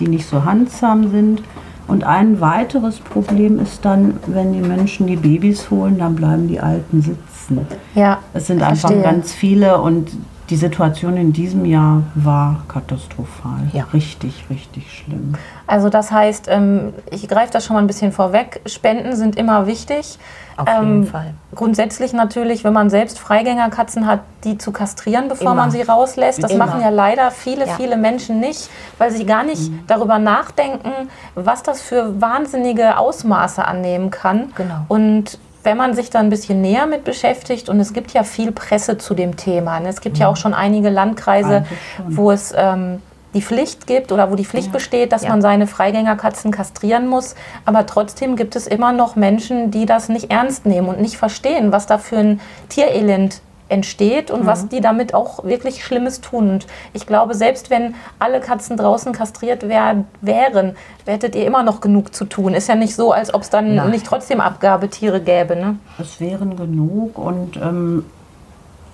die 0.00 0.08
nicht 0.08 0.26
so 0.28 0.44
handsam 0.44 1.10
sind. 1.10 1.42
Und 1.88 2.04
ein 2.04 2.40
weiteres 2.40 3.00
Problem 3.00 3.58
ist 3.58 3.84
dann, 3.84 4.18
wenn 4.26 4.52
die 4.52 4.60
Menschen 4.60 5.06
die 5.06 5.16
Babys 5.16 5.70
holen, 5.70 5.98
dann 5.98 6.14
bleiben 6.14 6.46
die 6.46 6.60
Alten 6.60 7.00
sitzen. 7.00 7.66
Ja, 7.94 8.18
Es 8.34 8.46
sind 8.46 8.62
einfach 8.62 8.90
verstehe. 8.90 9.02
ganz 9.02 9.32
viele 9.32 9.80
und 9.80 10.10
die 10.50 10.56
Situation 10.56 11.16
in 11.16 11.32
diesem 11.32 11.64
Jahr 11.64 12.02
war 12.14 12.62
katastrophal. 12.68 13.68
Ja. 13.72 13.84
Richtig, 13.92 14.46
richtig 14.48 14.92
schlimm. 14.92 15.34
Also 15.66 15.90
das 15.90 16.10
heißt, 16.10 16.46
ähm, 16.48 16.94
ich 17.10 17.28
greife 17.28 17.52
das 17.52 17.66
schon 17.66 17.74
mal 17.74 17.80
ein 17.80 17.86
bisschen 17.86 18.12
vorweg. 18.12 18.60
Spenden 18.66 19.14
sind 19.14 19.36
immer 19.36 19.66
wichtig. 19.66 20.18
Auf 20.56 20.66
jeden 20.68 21.06
Fall. 21.06 21.34
Grundsätzlich 21.54 22.12
natürlich, 22.12 22.64
wenn 22.64 22.72
man 22.72 22.90
selbst 22.90 23.20
Freigängerkatzen 23.20 24.06
hat, 24.08 24.20
die 24.42 24.58
zu 24.58 24.72
kastrieren, 24.72 25.28
bevor 25.28 25.52
Immer. 25.52 25.62
man 25.62 25.70
sie 25.70 25.82
rauslässt. 25.82 26.42
Das 26.42 26.50
Immer. 26.50 26.66
machen 26.66 26.80
ja 26.80 26.88
leider 26.88 27.30
viele, 27.30 27.66
Ja. 27.66 27.74
viele 27.74 27.96
Menschen 27.96 28.40
nicht, 28.40 28.68
weil 28.98 29.12
sie 29.12 29.24
gar 29.24 29.44
nicht 29.44 29.70
darüber 29.86 30.18
nachdenken, 30.18 30.90
was 31.36 31.62
das 31.62 31.80
für 31.80 32.20
wahnsinnige 32.20 32.98
Ausmaße 32.98 33.64
annehmen 33.64 34.10
kann. 34.10 34.52
Genau. 34.56 34.84
Und 34.88 35.38
wenn 35.68 35.76
man 35.76 35.92
sich 35.92 36.08
da 36.08 36.18
ein 36.20 36.30
bisschen 36.30 36.62
näher 36.62 36.86
mit 36.86 37.04
beschäftigt, 37.04 37.68
und 37.68 37.78
es 37.78 37.92
gibt 37.92 38.12
ja 38.12 38.22
viel 38.24 38.52
Presse 38.52 38.96
zu 38.96 39.12
dem 39.12 39.36
Thema, 39.36 39.78
ne? 39.80 39.90
es 39.90 40.00
gibt 40.00 40.16
ja 40.16 40.26
auch 40.28 40.36
schon 40.36 40.54
einige 40.54 40.88
Landkreise, 40.88 41.66
schon. 41.96 42.16
wo 42.16 42.30
es 42.30 42.54
ähm, 42.56 43.02
die 43.34 43.42
Pflicht 43.42 43.86
gibt 43.86 44.10
oder 44.10 44.30
wo 44.32 44.34
die 44.34 44.46
Pflicht 44.46 44.72
besteht, 44.72 45.12
dass 45.12 45.24
Ja. 45.24 45.28
man 45.28 45.42
seine 45.42 45.66
Freigängerkatzen 45.66 46.50
kastrieren 46.52 47.06
muss. 47.06 47.34
Aber 47.66 47.84
trotzdem 47.84 48.34
gibt 48.36 48.56
es 48.56 48.66
immer 48.66 48.92
noch 48.92 49.14
Menschen, 49.14 49.70
die 49.70 49.84
das 49.84 50.08
nicht 50.08 50.30
ernst 50.30 50.64
nehmen 50.64 50.88
und 50.88 51.02
nicht 51.02 51.18
verstehen, 51.18 51.70
was 51.70 51.84
da 51.84 51.98
für 51.98 52.16
ein 52.16 52.40
Tierelend 52.70 53.42
entsteht 53.68 54.30
und 54.30 54.46
was 54.46 54.68
die 54.68 54.80
damit 54.80 55.14
auch 55.14 55.44
wirklich 55.44 55.84
Schlimmes 55.84 56.20
tun. 56.20 56.50
Und 56.50 56.66
ich 56.92 57.06
glaube, 57.06 57.34
selbst 57.34 57.70
wenn 57.70 57.94
alle 58.18 58.40
Katzen 58.40 58.76
draußen 58.76 59.12
kastriert 59.12 59.68
wär, 59.68 60.04
wären, 60.20 60.76
hättet 61.06 61.34
ihr 61.34 61.46
immer 61.46 61.62
noch 61.62 61.80
genug 61.80 62.14
zu 62.14 62.24
tun. 62.24 62.54
Ist 62.54 62.68
ja 62.68 62.74
nicht 62.74 62.94
so, 62.94 63.12
als 63.12 63.32
ob 63.34 63.42
es 63.42 63.50
dann 63.50 63.74
Nein. 63.74 63.90
nicht 63.90 64.06
trotzdem 64.06 64.40
Abgabetiere 64.40 65.20
gäbe. 65.20 65.56
Ne? 65.56 65.76
Es 65.98 66.20
wären 66.20 66.56
genug 66.56 67.18
und 67.18 67.56
ähm, 67.56 68.04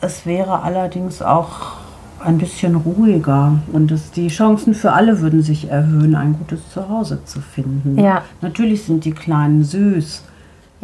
es 0.01 0.27
wäre 0.27 0.63
allerdings 0.63 1.23
auch 1.23 1.85
ein 2.21 2.39
bisschen 2.39 2.75
ruhiger 2.75 3.59
und 3.73 3.91
es, 3.91 4.11
die 4.11 4.29
Chancen 4.29 4.75
für 4.75 4.93
alle 4.93 5.21
würden 5.21 5.43
sich 5.43 5.71
erhöhen, 5.71 6.15
ein 6.15 6.37
gutes 6.39 6.71
Zuhause 6.71 7.25
zu 7.25 7.41
finden. 7.41 7.99
Ja. 7.99 8.23
Natürlich 8.41 8.85
sind 8.85 9.05
die 9.05 9.13
Kleinen 9.13 9.63
süß. 9.63 10.25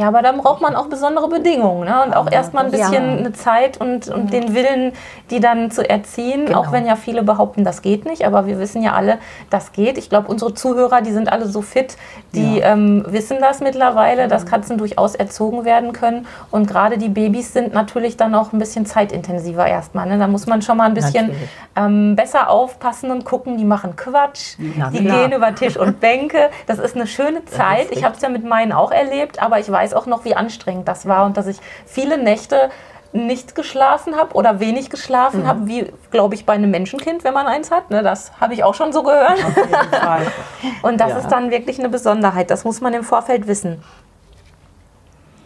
Ja, 0.01 0.09
aber 0.09 0.23
dann 0.23 0.39
braucht 0.39 0.63
man 0.63 0.75
auch 0.77 0.87
besondere 0.87 1.29
Bedingungen 1.29 1.85
ne? 1.85 2.03
und 2.07 2.15
auch 2.17 2.31
erstmal 2.33 2.65
ein 2.65 2.73
Ja. 2.73 2.79
bisschen 2.89 3.19
eine 3.19 3.33
Zeit 3.35 3.79
und, 3.79 4.09
und 4.09 4.33
den 4.33 4.55
Willen, 4.55 4.93
die 5.29 5.41
dann 5.41 5.71
zu 5.71 5.87
erziehen. 5.89 6.47
Genau. 6.47 6.61
Auch 6.61 6.73
wenn 6.73 6.87
ja 6.87 6.97
viele 6.97 7.23
behaupten, 7.23 7.65
das 7.65 7.83
geht 7.83 8.07
nicht, 8.07 8.25
aber 8.25 8.47
wir 8.47 8.59
wissen 8.59 8.83
ja 8.83 8.95
alle, 8.95 9.19
das 9.51 9.73
geht. 9.73 9.99
Ich 9.99 10.09
glaube, 10.09 10.29
unsere 10.29 10.55
Zuhörer, 10.55 11.03
die 11.03 11.13
sind 11.13 11.31
alle 11.31 11.47
so 11.47 11.61
fit, 11.61 11.99
die 12.33 12.61
ähm, 12.61 13.05
wissen 13.09 13.37
das 13.41 13.61
mittlerweile, 13.61 14.27
dass 14.27 14.47
Katzen 14.47 14.79
durchaus 14.79 15.15
erzogen 15.15 15.67
werden 15.67 15.93
können. 15.93 16.27
Und 16.51 16.67
gerade 16.67 16.97
die 16.97 17.11
Babys 17.11 17.53
sind 17.53 17.75
natürlich 17.75 18.17
dann 18.17 18.35
auch 18.35 18.55
ein 18.55 18.59
bisschen 18.59 18.87
zeitintensiver 18.87 19.67
erstmal. 19.67 20.07
Ne? 20.09 20.17
Da 20.19 20.29
muss 20.29 20.47
man 20.47 20.63
schon 20.63 20.79
mal 20.79 20.85
ein 20.87 20.95
bisschen 20.95 21.33
ähm, 21.77 22.17
besser 22.17 22.49
aufpassen 22.49 23.11
und 23.11 23.27
gucken, 23.27 23.59
die 23.59 23.65
machen 23.67 23.97
Quatsch, 23.97 24.55
Na 24.77 24.89
die 24.91 25.05
klar. 25.05 25.19
gehen 25.29 25.33
über 25.37 25.55
Tisch 25.55 25.77
und 25.77 26.01
Bänke. 26.01 26.49
Das 26.67 26.79
ist 26.79 26.97
eine 26.97 27.07
schöne 27.07 27.45
Zeit. 27.45 27.89
Ich 27.91 28.03
habe 28.03 28.15
es 28.17 28.23
ja 28.23 28.31
mit 28.31 28.45
meinen 28.45 28.73
auch 28.73 28.93
erlebt, 28.93 29.43
aber 29.43 29.59
ich 29.59 29.71
weiß 29.71 29.90
auch 29.95 30.07
noch, 30.07 30.25
wie 30.25 30.35
anstrengend 30.37 30.87
das 30.89 31.07
war 31.07 31.25
und 31.27 31.37
dass 31.37 31.47
ich 31.47 31.59
viele 31.87 32.19
Nächte 32.19 32.71
nicht 33.13 33.57
geschlafen 33.57 34.15
habe 34.17 34.35
oder 34.35 34.61
wenig 34.61 34.87
Mhm. 34.87 34.91
geschlafen 34.91 35.47
habe, 35.49 35.67
wie, 35.67 35.93
glaube 36.13 36.37
ich, 36.37 36.47
bei 36.47 36.53
einem 36.53 36.71
Menschenkind, 36.71 37.25
wenn 37.25 37.35
man 37.35 37.49
eins 37.49 37.73
hat. 37.73 37.91
Ne, 37.91 38.03
das 38.05 38.31
habe 38.41 38.55
ich 38.55 38.63
auch 38.63 38.75
schon 38.75 38.93
so 38.93 39.03
gehört. 39.03 39.35
Und 40.83 41.01
das 41.01 41.11
Ja. 41.11 41.19
ist 41.19 41.29
dann 41.29 41.51
wirklich 41.51 41.79
eine 41.79 41.89
Besonderheit. 41.89 42.51
Das 42.51 42.65
muss 42.65 42.81
man 42.81 42.95
im 42.95 43.03
Vorfeld 43.03 43.47
wissen. 43.49 43.83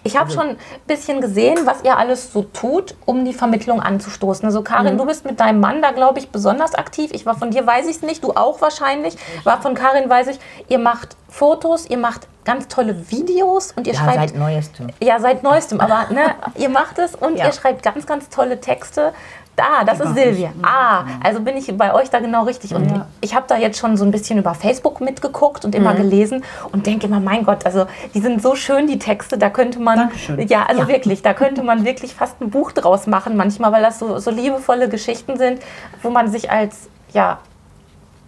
Ich 0.07 0.17
habe 0.19 0.31
schon 0.31 0.51
ein 0.51 0.57
bisschen 0.87 1.21
gesehen, 1.23 1.59
was 1.65 1.83
ihr 1.83 1.97
alles 1.97 2.33
so 2.33 2.43
tut, 2.43 2.95
um 3.07 3.25
die 3.25 3.33
Vermittlung 3.33 3.81
anzustoßen. 3.81 4.45
Also 4.45 4.63
Karin, 4.63 4.99
du 4.99 5.07
bist 5.07 5.25
mit 5.25 5.41
deinem 5.41 5.61
Mann 5.61 5.81
da, 5.81 5.93
glaube 5.93 6.19
ich, 6.19 6.29
besonders 6.31 6.75
aktiv. 6.75 7.11
Ich 7.15 7.25
war 7.25 7.35
von 7.37 7.51
dir, 7.51 7.67
weiß 7.67 7.87
ich 7.89 7.97
es 7.97 8.03
nicht, 8.03 8.23
du 8.23 8.33
auch 8.33 8.61
wahrscheinlich. 8.61 9.17
War 9.45 9.63
von 9.63 9.75
Karin, 9.75 10.09
weiß 10.11 10.27
ich, 10.29 10.39
ihr 10.69 10.79
macht 10.79 11.17
Fotos, 11.31 11.87
ihr 11.89 11.97
macht 11.99 12.29
ganz 12.45 12.69
tolle 12.69 13.11
Videos 13.11 13.73
und 13.75 13.87
ihr 13.87 13.95
Ja, 13.95 14.01
schreibt 14.01 14.31
seit 14.31 14.35
neuestem. 14.39 14.89
ja, 15.03 15.19
seit 15.19 15.43
neuestem, 15.43 15.81
aber 15.81 16.13
ne, 16.13 16.35
ihr 16.57 16.69
macht 16.69 16.99
es 16.99 17.15
und 17.15 17.37
Ja. 17.39 17.47
ihr 17.47 17.53
schreibt 17.53 17.83
ganz, 17.83 18.07
ganz 18.07 18.29
tolle 18.29 18.61
Texte. 18.61 19.15
Da, 19.57 19.85
das 19.85 20.01
ist 20.01 20.15
Silvia. 20.15 20.53
Ah, 20.63 21.05
also 21.23 21.41
bin 21.41 21.57
ich 21.57 21.77
bei 21.77 21.95
euch 21.95 22.11
da 22.11 22.19
genau 22.19 22.45
richtig. 22.45 22.75
Und 22.75 23.05
ich 23.21 23.35
habe 23.35 23.45
da 23.47 23.57
jetzt 23.57 23.79
schon 23.79 23.97
so 23.97 24.05
ein 24.05 24.11
bisschen 24.11 24.39
über 24.39 24.55
Facebook 24.55 25.01
mitgeguckt 25.01 25.65
und 25.65 25.75
immer 25.75 25.95
gelesen 25.95 26.45
und 26.73 26.87
denke 26.87 27.07
immer, 27.07 27.21
mein 27.21 27.45
Gott, 27.45 27.65
also 27.65 27.87
die 28.15 28.21
sind 28.21 28.43
so 28.43 28.57
schön, 28.57 28.87
die 28.87 28.99
Texte, 28.99 29.39
da 29.39 29.51
könnte 29.51 29.79
man, 29.81 29.99
Dankeschön. 29.99 30.41
ja, 30.49 30.65
also 30.67 30.89
wirklich, 30.89 31.23
da 31.23 31.35
könnte 31.35 31.63
man 31.63 31.85
wirklich 31.85 32.15
fast 32.15 32.41
ein 32.41 32.51
Buch 32.51 32.73
draus 32.73 33.07
machen 33.07 33.37
manchmal, 33.37 33.71
weil 33.71 33.83
das 33.83 33.99
so, 34.01 34.19
so 34.19 34.31
liebevolle 34.31 34.89
Geschichten 34.89 35.37
sind, 35.37 35.61
wo 36.03 36.11
man 36.11 36.31
sich 36.31 36.51
als, 36.51 36.89
ja, 37.13 37.39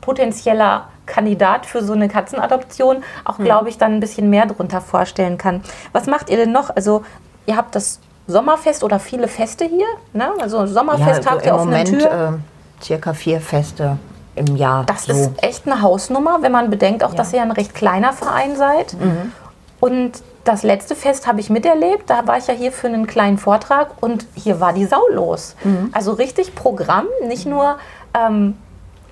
potenzieller 0.01 0.89
Kandidat 1.07 1.67
für 1.67 1.83
so 1.83 1.93
eine 1.93 2.09
Katzenadoption 2.09 3.03
auch, 3.25 3.39
glaube 3.39 3.69
ich, 3.69 3.79
dann 3.79 3.95
ein 3.95 4.01
bisschen 4.01 4.31
mehr 4.31 4.47
drunter 4.47 4.81
vorstellen 4.81 5.39
kann. 5.39 5.63
Was 5.93 6.07
macht 6.07 6.31
ihr 6.31 6.37
denn 6.37 6.53
noch? 6.53 6.71
Also, 6.71 7.05
ihr 7.47 7.57
habt 7.57 7.75
das 7.75 8.01
Sommerfest 8.27 8.83
oder 8.83 8.99
viele 8.99 9.29
Feste 9.29 9.65
hier, 9.65 9.87
ne? 10.13 10.31
Also 10.41 10.67
Sommerfest, 10.67 11.25
Ja, 11.25 11.31
Tag 11.31 11.33
also 11.33 11.45
der 11.45 11.53
im 11.53 11.59
offenen 11.61 11.71
Moment 11.71 12.03
Tür. 12.03 12.39
äh, 12.81 12.85
circa 12.85 13.15
vier 13.15 13.41
Feste 13.41 13.99
im 14.35 14.57
Jahr. 14.57 14.85
Das 14.85 15.05
so. 15.05 15.13
ist 15.13 15.31
echt 15.43 15.67
eine 15.67 15.83
Hausnummer, 15.83 16.39
wenn 16.43 16.53
man 16.53 16.71
bedenkt, 16.71 17.03
auch 17.03 17.15
dass 17.15 17.33
ihr 17.33 17.43
ein 17.43 17.53
recht 17.53 17.75
kleiner 17.75 18.13
Verein 18.13 18.57
seid. 18.57 18.95
Mhm. 18.95 19.33
Und 19.81 20.23
das 20.45 20.63
letzte 20.63 20.95
Fest 20.95 21.27
habe 21.27 21.41
ich 21.41 21.51
miterlebt. 21.51 22.09
Da 22.09 22.27
war 22.27 22.39
ich 22.39 22.47
ja 22.47 22.55
hier 22.55 22.73
für 22.73 22.87
einen 22.87 23.07
kleinen 23.07 23.39
Vortrag 23.39 23.91
und 24.01 24.27
hier 24.35 24.61
war 24.61 24.73
die 24.73 24.85
Sau 24.87 25.03
los. 25.11 25.57
Mhm. 25.65 25.91
Also 25.93 26.13
richtig 26.13 26.55
Programm, 26.55 27.07
nicht 27.27 27.47
nur 27.47 27.77
ähm, 28.15 28.57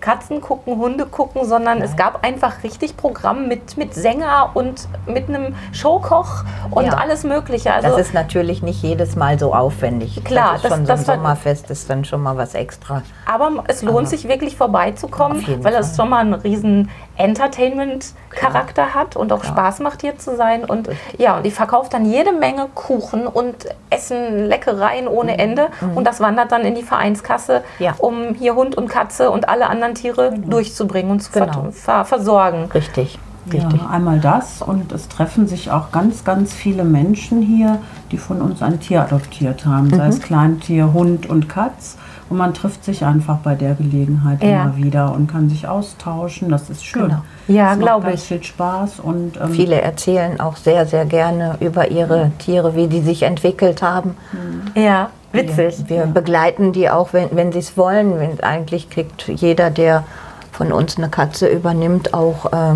Katzen 0.04 0.42
gucken, 0.42 0.76
Hunde 0.76 1.06
gucken, 1.06 1.46
sondern 1.46 1.80
es 1.80 1.96
gab 1.96 2.22
einfach 2.26 2.62
richtig 2.62 2.94
Programm 2.98 3.48
mit, 3.48 3.78
mit 3.78 3.94
Sänger 3.94 4.50
und 4.52 4.86
mit 5.06 5.30
einem 5.30 5.54
Showkoch 5.72 6.44
und 6.70 6.84
Ja. 6.84 6.92
alles 6.98 7.24
Mögliche. 7.24 7.72
Also 7.72 7.88
das 7.88 7.98
ist 8.08 8.12
natürlich 8.14 8.62
nicht 8.62 8.82
jedes 8.82 9.16
Mal 9.16 9.38
so 9.38 9.54
aufwendig. 9.54 10.22
Klar, 10.22 10.54
das 10.54 10.56
ist 10.56 10.64
das- 10.64 10.72
schon 10.76 10.86
das 10.86 11.06
so 11.06 11.12
ein 11.12 11.18
Sommerfest 11.20 11.70
ist 11.70 11.88
dann 11.88 12.04
schon 12.04 12.22
mal 12.22 12.36
was 12.36 12.54
extra. 12.54 13.00
Aber 13.24 13.64
es 13.66 13.80
lohnt 13.82 14.10
sich 14.10 14.28
wirklich 14.28 14.56
vorbeizukommen, 14.58 15.42
weil 15.64 15.74
es 15.74 15.88
Fall. 15.88 15.96
schon 15.96 16.10
mal 16.10 16.18
einen 16.18 16.34
riesen 16.34 16.90
Entertainment-Charakter 18.34 18.94
hat 18.94 19.16
und 19.16 19.32
auch 19.32 19.44
Spaß 19.44 19.80
macht 19.80 20.00
hier 20.02 20.18
zu 20.18 20.36
sein. 20.36 20.64
Und 20.64 20.88
ja, 21.18 21.36
und 21.36 21.44
die 21.46 21.50
verkauft 21.50 21.94
dann 21.94 22.04
jede 22.10 22.32
Menge 22.32 22.66
Kuchen 22.74 23.26
und 23.26 23.56
Essen, 23.90 24.46
Leckereien 24.48 25.08
ohne 25.08 25.38
Ende. 25.38 25.68
Und 25.94 26.04
das 26.06 26.20
wandert 26.20 26.52
dann 26.52 26.62
in 26.62 26.74
die 26.74 26.82
Vereinskasse, 26.82 27.62
Mhm. 27.78 27.84
Ja. 27.84 27.94
um 27.98 28.34
hier 28.34 28.54
Hund 28.54 28.76
und 28.76 28.88
Katze 28.88 29.30
und 29.30 29.48
alle 29.48 29.68
anderen 29.68 29.94
Tiere 29.94 30.32
durchzubringen 30.36 31.10
und 31.12 31.20
zu 31.20 31.32
Genau. 31.32 31.68
ver 31.72 32.04
versorgen. 32.04 32.70
Richtig. 32.72 33.18
Richtig. 33.52 33.82
Ja, 33.82 33.90
einmal 33.90 34.20
das 34.20 34.62
und 34.62 34.90
es 34.92 35.06
treffen 35.08 35.46
sich 35.46 35.70
auch 35.70 35.92
ganz, 35.92 36.24
ganz 36.24 36.54
viele 36.54 36.82
Menschen 36.82 37.42
hier, 37.42 37.78
die 38.10 38.16
von 38.16 38.40
uns 38.40 38.62
ein 38.62 38.80
Tier 38.80 39.02
adoptiert 39.02 39.66
haben, 39.66 39.90
sei 39.90 40.04
Mhm. 40.04 40.08
es 40.08 40.20
Kleintier, 40.22 40.92
Hund 40.94 41.28
und 41.28 41.46
Katz. 41.46 41.98
Und 42.34 42.38
man 42.38 42.52
trifft 42.52 42.84
sich 42.84 43.04
einfach 43.04 43.36
bei 43.38 43.54
der 43.54 43.74
Gelegenheit 43.74 44.42
Ja. 44.42 44.64
immer 44.64 44.76
wieder 44.76 45.12
und 45.14 45.30
kann 45.30 45.48
sich 45.48 45.68
austauschen. 45.68 46.48
Das 46.48 46.68
ist 46.68 46.84
schön. 46.84 47.02
Genau. 47.02 47.22
Ja, 47.46 47.76
glaube 47.76 48.10
ich. 48.10 48.22
viel 48.22 48.42
Spaß 48.42 48.98
und 48.98 49.36
ähm, 49.40 49.50
Viele 49.50 49.80
erzählen 49.80 50.40
auch 50.40 50.56
sehr, 50.56 50.84
sehr 50.84 51.04
gerne 51.04 51.54
über 51.60 51.92
ihre 51.92 52.32
Tiere, 52.40 52.74
wie 52.74 52.88
die 52.88 53.02
sich 53.02 53.22
entwickelt 53.22 53.82
haben. 53.82 54.16
Ja, 54.74 55.10
witzig. 55.30 55.84
Wir 55.86 56.06
begleiten 56.06 56.72
die 56.72 56.90
auch, 56.90 57.12
wenn, 57.12 57.28
wenn 57.36 57.52
sie 57.52 57.60
es 57.60 57.76
wollen. 57.76 58.18
Wenn, 58.18 58.40
eigentlich 58.40 58.90
kriegt 58.90 59.28
jeder, 59.28 59.70
der 59.70 60.02
von 60.50 60.72
uns 60.72 60.98
eine 60.98 61.10
Katze 61.10 61.46
übernimmt, 61.46 62.14
auch 62.14 62.46
äh, 62.46 62.74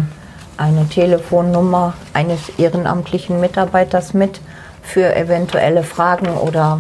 eine 0.57 0.89
Telefonnummer 0.89 1.95
eines 2.15 2.49
ehrenamtlichen 2.61 3.41
Mitarbeiters 3.41 4.15
mit 4.15 4.41
für 4.83 5.17
eventuelle 5.17 5.83
Fragen 5.83 6.29
oder 6.29 6.79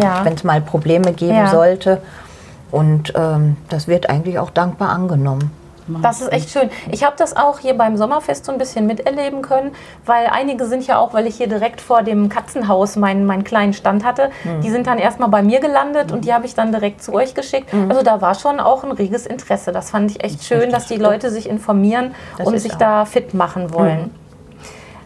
Ja. 0.00 0.24
wenn 0.24 0.34
es 0.34 0.44
mal 0.44 0.60
Probleme 0.60 1.12
geben 1.12 1.34
Ja. 1.36 1.48
sollte. 1.48 2.00
Und 2.70 3.12
ähm, 3.16 3.56
das 3.68 3.86
wird 3.88 4.10
eigentlich 4.10 4.38
auch 4.38 4.50
dankbar 4.50 4.90
angenommen. 4.90 5.50
Das 6.02 6.20
ist 6.20 6.32
echt 6.32 6.50
schön. 6.50 6.68
Ich 6.90 7.04
habe 7.04 7.14
das 7.16 7.36
auch 7.36 7.60
hier 7.60 7.78
beim 7.78 7.96
Sommerfest 7.96 8.44
so 8.44 8.50
ein 8.50 8.58
bisschen 8.58 8.88
miterleben 8.88 9.40
können, 9.40 9.70
weil 10.04 10.26
einige 10.26 10.66
sind 10.66 10.84
ja 10.84 10.98
auch, 10.98 11.14
weil 11.14 11.28
ich 11.28 11.36
hier 11.36 11.46
direkt 11.46 11.80
vor 11.80 12.02
dem 12.02 12.28
Katzenhaus 12.28 12.96
meinen, 12.96 13.24
meinen 13.24 13.44
kleinen 13.44 13.72
Stand 13.72 14.04
hatte, 14.04 14.30
Hm. 14.42 14.62
die 14.62 14.70
sind 14.70 14.88
dann 14.88 14.98
erstmal 14.98 15.28
bei 15.28 15.44
mir 15.44 15.60
gelandet 15.60 16.10
und 16.10 16.24
die 16.24 16.34
habe 16.34 16.44
ich 16.44 16.56
dann 16.56 16.72
direkt 16.72 17.04
zu 17.04 17.14
euch 17.14 17.34
geschickt. 17.34 17.70
Hm. 17.72 17.88
Also 17.88 18.02
da 18.02 18.20
war 18.20 18.34
schon 18.34 18.58
auch 18.58 18.82
ein 18.82 18.90
reges 18.90 19.26
Interesse. 19.26 19.70
Das 19.70 19.90
fand 19.90 20.10
ich 20.10 20.24
echt 20.24 20.42
schön, 20.42 20.70
dass 20.70 20.88
die 20.88 20.96
Leute 20.96 21.30
sich 21.30 21.48
informieren 21.48 22.16
Das 22.36 22.48
und 22.48 22.58
sich 22.58 22.72
auch. 22.74 22.78
da 22.78 23.04
fit 23.04 23.32
machen 23.32 23.72
wollen. 23.72 24.10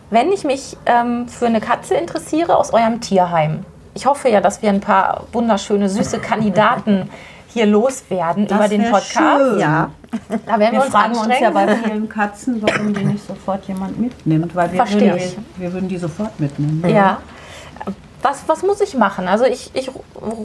Wenn 0.09 0.33
ich 0.33 0.45
mich 0.45 0.79
ähm, 0.87 1.29
für 1.29 1.45
eine 1.47 1.61
Katze 1.61 1.95
interessiere 1.95 2.57
aus 2.57 2.73
eurem 2.73 3.03
Tierheim, 3.03 3.67
ich 4.01 4.07
hoffe 4.07 4.31
ja, 4.31 4.41
dass 4.41 4.63
wir 4.63 4.71
ein 4.71 4.81
paar 4.81 5.25
wunderschöne, 5.33 5.91
süße 5.91 6.21
Kandidaten 6.21 7.11
hier 7.49 7.67
loswerden 7.67 8.47
Das 8.47 8.57
über 8.59 8.67
den 8.69 8.85
Podcast. 8.91 9.15
schön. 9.15 9.61
Ja. 9.61 9.91
Da 10.47 10.59
werden 10.59 10.61
wir, 10.61 10.73
wir 10.73 10.81
uns 10.85 10.91
fragen 10.91 11.15
uns 11.17 11.39
ja 11.39 11.51
bei 11.51 11.77
vielen 11.77 12.09
Katzen, 12.09 12.63
warum 12.63 12.95
die 12.95 13.05
nicht 13.05 13.27
sofort 13.27 13.69
jemand 13.69 13.99
mitnimmt, 14.01 14.55
weil 14.57 14.73
wir 14.73 14.77
Versteh 14.79 15.01
würden, 15.11 15.17
ich. 15.19 15.37
wir 15.59 15.71
würden 15.73 15.89
die 15.91 15.99
sofort 15.99 16.41
mitnehmen. 16.41 16.83
ja. 16.89 17.19
Was, 18.23 18.45
was 18.47 18.63
muss 18.63 18.81
ich 18.81 18.95
machen? 18.95 19.29
Also 19.29 19.45
ich, 19.45 19.71
ich 19.75 19.91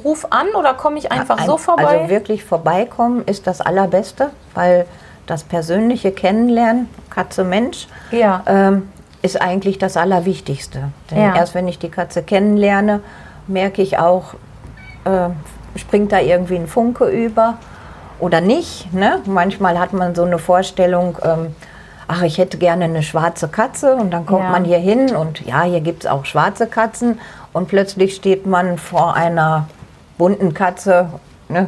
rufe 0.04 0.32
an 0.32 0.48
oder 0.58 0.74
komme 0.74 0.98
ich 0.98 1.12
einfach 1.14 1.38
Ein- 1.40 1.46
so 1.46 1.58
vorbei? 1.58 1.86
Also 2.00 2.10
wirklich 2.10 2.44
vorbeikommen 2.44 3.24
ist 3.26 3.48
das 3.48 3.62
Allerbeste, 3.62 4.32
weil 4.54 4.86
das 5.28 5.44
persönliche 5.44 6.12
Kennenlernen, 6.12 6.90
Katze 7.10 7.44
Mensch, 7.46 7.88
Ja. 8.12 8.44
ähm, 8.48 8.90
ist 9.22 9.42
eigentlich 9.42 9.78
das 9.78 9.96
Allerwichtigste. 9.98 10.90
Denn 11.12 11.18
Ja. 11.20 11.36
erst 11.36 11.54
wenn 11.56 11.68
ich 11.68 11.80
die 11.80 11.90
Katze 11.90 12.22
kennenlerne, 12.24 13.02
merke 13.48 13.82
ich 13.82 13.98
auch, 13.98 14.34
äh, 15.06 15.30
springt 15.78 16.12
da 16.12 16.20
irgendwie 16.20 16.56
ein 16.56 16.68
Funke 16.68 17.06
über 17.06 17.56
oder 18.20 18.42
nicht. 18.42 18.94
Ne? 18.94 19.20
Manchmal 19.26 19.78
hat 19.80 19.94
man 19.94 20.16
so 20.16 20.24
eine 20.24 20.38
Vorstellung, 20.40 21.18
ähm, 21.24 21.56
ach, 22.08 22.22
ich 22.24 22.38
hätte 22.38 22.58
gerne 22.58 22.86
eine 22.86 23.04
schwarze 23.04 23.48
Katze 23.48 23.96
und 23.96 24.12
dann 24.12 24.26
kommt 24.26 24.44
Ja. 24.46 24.50
man 24.52 24.64
hier 24.66 24.78
hin 24.78 25.16
und 25.16 25.46
ja, 25.46 25.64
hier 25.64 25.82
gibt 25.82 26.06
es 26.06 26.10
auch 26.10 26.26
schwarze 26.26 26.68
Katzen 26.68 27.20
und 27.54 27.68
plötzlich 27.68 28.16
steht 28.16 28.46
man 28.46 28.78
vor 28.78 29.16
einer 29.16 29.68
bunten 30.18 30.54
Katze 30.54 31.10
ne? 31.50 31.68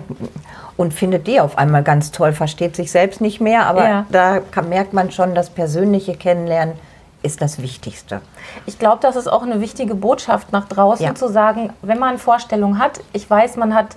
und 0.78 0.94
findet 0.94 1.28
die 1.28 1.42
auf 1.42 1.58
einmal 1.58 1.84
ganz 1.84 2.12
toll, 2.12 2.32
versteht 2.34 2.76
sich 2.76 2.92
selbst 2.92 3.20
nicht 3.20 3.42
mehr, 3.42 3.66
aber 3.66 3.84
Ja. 3.90 4.06
da 4.10 4.40
kann, 4.40 4.70
merkt 4.70 4.94
man 4.94 5.12
schon, 5.12 5.36
das 5.36 5.50
persönliche 5.50 6.16
Kennenlernen 6.16 6.76
ist 7.24 7.42
das 7.42 7.62
Wichtigste. 7.62 8.22
Ich 8.66 8.80
glaube, 8.80 9.00
das 9.02 9.16
ist 9.16 9.28
auch 9.28 9.44
eine 9.44 9.60
wichtige 9.62 9.96
Botschaft 9.96 10.52
nach 10.52 10.68
draußen, 10.68 11.06
Ja. 11.06 11.16
zu 11.16 11.28
sagen, 11.30 11.74
wenn 11.82 12.00
man 12.00 12.18
Vorstellungen 12.18 12.80
hat, 12.80 13.00
ich 13.14 13.30
weiß, 13.30 13.58
man 13.58 13.74
hat 13.74 13.96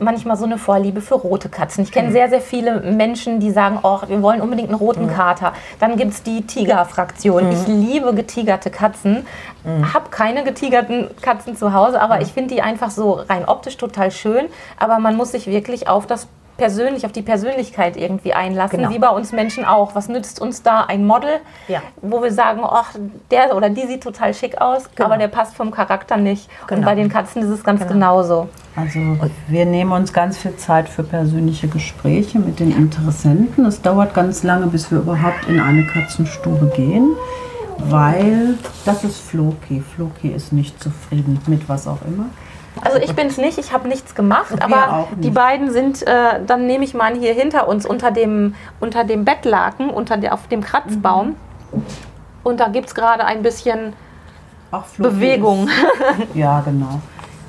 manchmal 0.00 0.36
so 0.36 0.44
eine 0.44 0.58
Vorliebe 0.58 1.00
für 1.00 1.16
rote 1.16 1.48
Katzen. 1.48 1.82
Ich 1.82 1.90
Mhm. 1.90 1.94
kenne 1.94 2.12
sehr, 2.12 2.28
sehr 2.28 2.40
viele 2.40 2.80
Menschen, 2.92 3.40
die 3.40 3.50
sagen, 3.50 3.80
oh, 3.82 3.98
wir 4.06 4.22
wollen 4.22 4.40
unbedingt 4.40 4.68
einen 4.68 4.78
roten 4.78 5.06
Mhm. 5.06 5.10
Kater. 5.14 5.54
Dann 5.80 5.96
gibt 5.96 6.12
es 6.12 6.22
die 6.22 6.46
Tiger-Fraktion. 6.46 7.50
Ich 7.50 7.66
liebe 7.66 8.14
getigerte 8.14 8.70
Katzen, 8.70 9.26
Mhm. 9.64 9.92
habe 9.94 10.10
keine 10.10 10.44
getigerten 10.44 11.08
Katzen 11.20 11.56
zu 11.56 11.72
Hause, 11.72 12.00
aber 12.00 12.20
ich 12.20 12.32
finde 12.32 12.54
die 12.54 12.62
einfach 12.62 12.90
so 12.90 13.12
rein 13.28 13.44
optisch 13.48 13.76
total 13.76 14.12
schön. 14.12 14.46
Aber 14.78 15.00
man 15.00 15.16
muss 15.16 15.32
sich 15.32 15.48
wirklich 15.48 15.88
auf 15.88 16.06
das 16.06 16.28
persönlich, 16.58 17.06
auf 17.06 17.12
die 17.12 17.22
Persönlichkeit 17.22 17.96
irgendwie 17.96 18.34
einlassen, 18.34 18.78
Genau. 18.80 18.90
wie 18.90 18.98
bei 18.98 19.08
uns 19.08 19.32
Menschen 19.32 19.64
auch. 19.64 19.94
Was 19.94 20.08
nützt 20.08 20.40
uns 20.40 20.62
da 20.62 20.84
ein 20.84 21.06
Model, 21.06 21.30
Ja. 21.68 21.80
wo 22.02 22.22
wir 22.22 22.32
sagen, 22.32 22.60
ach, 22.64 22.94
der 23.30 23.56
oder 23.56 23.70
die 23.70 23.86
sieht 23.86 24.02
total 24.02 24.34
schick 24.34 24.60
aus, 24.60 24.90
Genau. 24.94 25.06
aber 25.06 25.16
der 25.16 25.28
passt 25.28 25.54
vom 25.56 25.70
Charakter 25.70 26.18
nicht. 26.18 26.50
Und 26.62 26.68
Genau. 26.68 26.86
bei 26.86 26.94
den 26.96 27.08
Katzen 27.08 27.42
ist 27.42 27.48
es 27.48 27.64
ganz 27.64 27.86
genauso. 27.86 28.48
Also 28.76 28.98
wir 29.48 29.64
nehmen 29.66 29.92
uns 29.92 30.12
ganz 30.12 30.36
viel 30.36 30.54
Zeit 30.56 30.88
für 30.88 31.02
persönliche 31.04 31.68
Gespräche 31.68 32.38
mit 32.38 32.60
den 32.60 32.76
Interessenten. 32.76 33.64
Es 33.64 33.80
dauert 33.80 34.12
ganz 34.12 34.42
lange, 34.42 34.66
bis 34.66 34.90
wir 34.90 34.98
überhaupt 34.98 35.48
in 35.48 35.60
eine 35.60 35.86
Katzenstube 35.86 36.66
gehen, 36.76 37.10
weil 37.78 38.54
das 38.84 39.04
ist 39.04 39.20
Floki. 39.20 39.80
Floki 39.94 40.28
ist 40.28 40.52
nicht 40.52 40.82
zufrieden 40.82 41.40
mit 41.46 41.68
was 41.68 41.86
auch 41.86 41.98
immer. 42.06 42.26
Also 42.84 42.98
ich 42.98 43.14
bin 43.14 43.26
es 43.26 43.36
nicht, 43.38 43.58
ich 43.58 43.72
habe 43.72 43.88
nichts 43.88 44.14
gemacht, 44.14 44.54
aber 44.62 45.08
die 45.16 45.30
beiden 45.30 45.70
sind, 45.70 46.06
äh, 46.06 46.40
dann 46.46 46.66
nehme 46.66 46.84
ich 46.84 46.94
mal 46.94 47.14
hier 47.14 47.32
hinter 47.34 47.68
uns 47.68 47.86
unter 47.86 48.10
dem, 48.10 48.54
unter 48.80 49.04
dem 49.04 49.24
Bettlaken, 49.24 49.90
unter 49.90 50.16
der, 50.16 50.34
auf 50.34 50.46
dem 50.48 50.60
Kratzbaum. 50.62 51.34
Und 52.44 52.60
da 52.60 52.68
gibt 52.68 52.88
es 52.88 52.94
gerade 52.94 53.24
ein 53.24 53.42
bisschen 53.42 53.92
Floki 54.70 55.14
Bewegung. 55.14 55.68
Ja, 56.34 56.60
genau. 56.60 57.00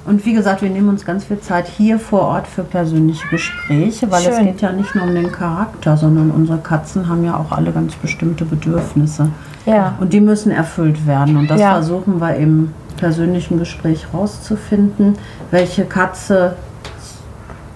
Und 0.05 0.25
wie 0.25 0.33
gesagt, 0.33 0.61
wir 0.61 0.69
nehmen 0.69 0.89
uns 0.89 1.05
ganz 1.05 1.25
viel 1.25 1.39
Zeit 1.39 1.67
hier 1.67 1.99
vor 1.99 2.21
Ort 2.21 2.47
für 2.47 2.63
persönliche 2.63 3.27
Gespräche, 3.27 4.09
weil 4.09 4.25
es 4.25 4.35
Schön. 4.35 4.45
geht 4.45 4.61
ja 4.61 4.71
nicht 4.71 4.95
nur 4.95 5.03
um 5.03 5.13
den 5.13 5.31
Charakter, 5.31 5.97
sondern 5.97 6.31
unsere 6.31 6.57
Katzen 6.57 7.07
haben 7.07 7.23
ja 7.23 7.37
auch 7.37 7.51
alle 7.55 7.71
ganz 7.71 7.95
bestimmte 7.95 8.45
Bedürfnisse. 8.45 9.29
Ja. 9.65 9.93
Und 9.99 10.13
die 10.13 10.21
müssen 10.21 10.51
erfüllt 10.51 11.05
werden. 11.05 11.37
Und 11.37 11.49
das 11.51 11.59
Ja. 11.59 11.73
versuchen 11.73 12.19
wir 12.19 12.35
im 12.35 12.73
persönlichen 12.99 13.57
Gespräch 13.57 14.07
rauszufinden, 14.13 15.17
welche 15.51 15.85
Katze 15.85 16.55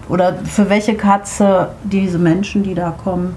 oder 0.09 0.35
für 0.43 0.69
welche 0.69 0.95
Katze 0.95 1.69
diese 1.83 2.19
Menschen, 2.19 2.63
die 2.63 2.75
da 2.75 2.91
kommen, 2.91 3.35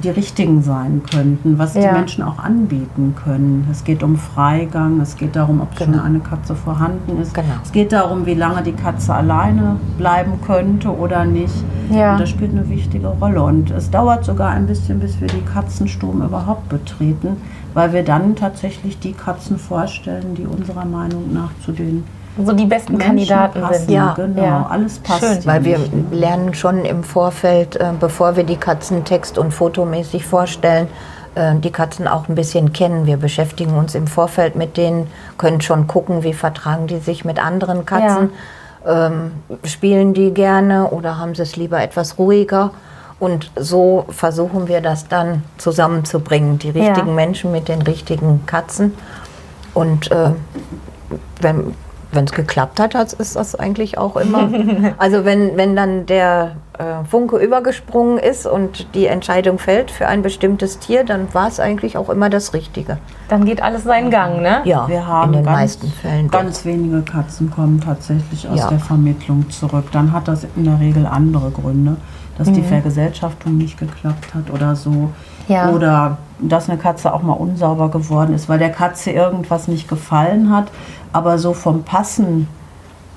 die 0.00 0.10
richtigen 0.10 0.62
sein 0.62 1.02
könnten, 1.10 1.58
was 1.58 1.74
Ja. 1.74 1.80
die 1.92 1.98
Menschen 1.98 2.22
auch 2.24 2.38
anbieten 2.38 3.14
können. 3.22 3.66
Es 3.70 3.84
geht 3.84 4.02
um 4.02 4.16
Freigang, 4.16 5.00
es 5.00 5.16
geht 5.16 5.36
darum, 5.36 5.60
ob 5.60 5.76
schon 5.78 5.92
Genau. 5.92 6.04
eine 6.04 6.20
Katze 6.20 6.54
vorhanden 6.54 7.20
ist. 7.20 7.34
Genau. 7.34 7.46
Es 7.64 7.72
geht 7.72 7.92
darum, 7.92 8.26
wie 8.26 8.34
lange 8.34 8.62
die 8.62 8.72
Katze 8.72 9.14
alleine 9.14 9.76
bleiben 9.96 10.32
könnte 10.46 10.88
oder 10.96 11.24
nicht. 11.24 11.54
Ja. 11.90 12.12
Und 12.12 12.20
das 12.20 12.28
spielt 12.30 12.52
eine 12.52 12.68
wichtige 12.68 13.08
Rolle. 13.08 13.42
Und 13.42 13.70
es 13.70 13.90
dauert 13.90 14.24
sogar 14.24 14.50
ein 14.50 14.66
bisschen, 14.66 15.00
bis 15.00 15.20
wir 15.20 15.28
die 15.28 15.42
Katzenstuben 15.42 16.22
überhaupt 16.22 16.68
betreten, 16.68 17.36
weil 17.74 17.92
wir 17.92 18.02
dann 18.02 18.36
tatsächlich 18.36 18.98
die 18.98 19.12
Katzen 19.12 19.58
vorstellen, 19.58 20.34
die 20.36 20.46
unserer 20.46 20.84
Meinung 20.84 21.32
nach 21.32 21.50
zu 21.64 21.72
den 21.72 22.04
So 22.44 22.52
die 22.52 22.66
besten 22.66 22.92
Menschen 22.92 23.06
Kandidaten 23.08 23.60
passen. 23.60 23.80
sind. 23.86 23.90
Ja. 23.90 24.14
genau. 24.14 24.42
Ja. 24.42 24.66
Alles 24.70 24.98
passt. 25.00 25.20
Schön. 25.20 25.38
ja 25.40 25.46
Weil 25.46 25.64
wir 25.64 25.78
lernen 26.10 26.54
schon 26.54 26.84
im 26.84 27.02
Vorfeld, 27.02 27.76
äh, 27.76 27.92
bevor 27.98 28.36
wir 28.36 28.44
die 28.44 28.56
Katzen 28.56 29.04
text- 29.04 29.38
und 29.38 29.52
fotomäßig 29.52 30.24
vorstellen, 30.24 30.88
äh, 31.34 31.54
die 31.56 31.70
Katzen 31.70 32.06
auch 32.06 32.28
ein 32.28 32.34
bisschen 32.34 32.72
kennen. 32.72 33.06
Wir 33.06 33.16
beschäftigen 33.16 33.74
uns 33.74 33.94
im 33.94 34.06
Vorfeld 34.06 34.56
mit 34.56 34.76
denen, 34.76 35.08
können 35.36 35.60
schon 35.60 35.86
gucken, 35.86 36.22
wie 36.22 36.32
vertragen 36.32 36.86
die 36.86 36.98
sich 36.98 37.24
mit 37.24 37.42
anderen 37.44 37.84
Katzen. 37.86 38.30
Ähm, 38.86 39.32
spielen 39.64 40.14
die 40.14 40.32
gerne 40.32 40.88
oder 40.88 41.18
haben 41.18 41.34
sie 41.34 41.42
es 41.42 41.56
lieber 41.56 41.82
etwas 41.82 42.18
ruhiger? 42.18 42.70
Und 43.20 43.50
so 43.56 44.04
versuchen 44.10 44.68
wir 44.68 44.80
das 44.80 45.08
dann 45.08 45.42
zusammenzubringen, 45.58 46.58
die 46.60 46.70
richtigen 46.70 47.08
Ja. 47.08 47.14
Menschen 47.14 47.50
mit 47.50 47.66
den 47.66 47.82
richtigen 47.82 48.46
Katzen. 48.46 48.94
Und 49.74 50.10
äh, 50.12 50.30
wenn 51.40 51.74
wenn 52.10 52.24
es 52.24 52.32
geklappt 52.32 52.80
hat, 52.80 52.94
ist 53.12 53.36
das 53.36 53.54
eigentlich 53.54 53.98
auch 53.98 54.16
immer. 54.16 54.48
also 54.98 55.24
wenn, 55.24 55.56
wenn 55.56 55.76
dann 55.76 56.06
der 56.06 56.52
äh, 56.78 57.04
Funke 57.08 57.36
übergesprungen 57.36 58.18
ist 58.18 58.46
und 58.46 58.94
die 58.94 59.06
Entscheidung 59.06 59.58
fällt 59.58 59.90
für 59.90 60.06
ein 60.08 60.22
bestimmtes 60.22 60.78
Tier, 60.78 61.04
dann 61.04 61.32
war 61.34 61.48
es 61.48 61.60
eigentlich 61.60 61.96
auch 61.98 62.08
immer 62.08 62.30
das 62.30 62.54
Richtige. 62.54 62.98
Dann 63.28 63.44
geht 63.44 63.62
alles 63.62 63.84
seinen 63.84 64.10
Gang, 64.10 64.40
ne? 64.40 64.62
Ja, 64.64 64.88
Wir 64.88 65.06
haben 65.06 65.32
in 65.34 65.40
den 65.40 65.44
ganz, 65.44 65.56
meisten 65.58 65.88
Fällen. 65.92 66.30
doch. 66.30 66.38
Ganz 66.40 66.64
wenige 66.64 67.02
Katzen 67.02 67.50
kommen 67.50 67.80
tatsächlich 67.80 68.48
aus 68.48 68.58
Ja. 68.58 68.68
der 68.68 68.78
Vermittlung 68.80 69.48
zurück. 69.50 69.84
Dann 69.92 70.12
hat 70.12 70.28
das 70.28 70.46
in 70.56 70.64
der 70.64 70.80
Regel 70.80 71.06
andere 71.06 71.50
Gründe, 71.50 71.96
dass 72.38 72.48
Mhm. 72.48 72.54
die 72.54 72.62
Vergesellschaftung 72.62 73.58
nicht 73.58 73.78
geklappt 73.78 74.34
hat 74.34 74.50
oder 74.50 74.74
so. 74.76 75.10
Ja. 75.48 75.70
Oder 75.70 76.18
dass 76.38 76.68
eine 76.68 76.78
Katze 76.78 77.12
auch 77.12 77.22
mal 77.22 77.32
unsauber 77.32 77.90
geworden 77.90 78.34
ist, 78.34 78.48
weil 78.48 78.58
der 78.58 78.70
Katze 78.70 79.10
irgendwas 79.10 79.66
nicht 79.66 79.88
gefallen 79.88 80.54
hat. 80.54 80.70
Aber 81.12 81.38
so 81.38 81.54
vom 81.54 81.82
Passen 81.82 82.48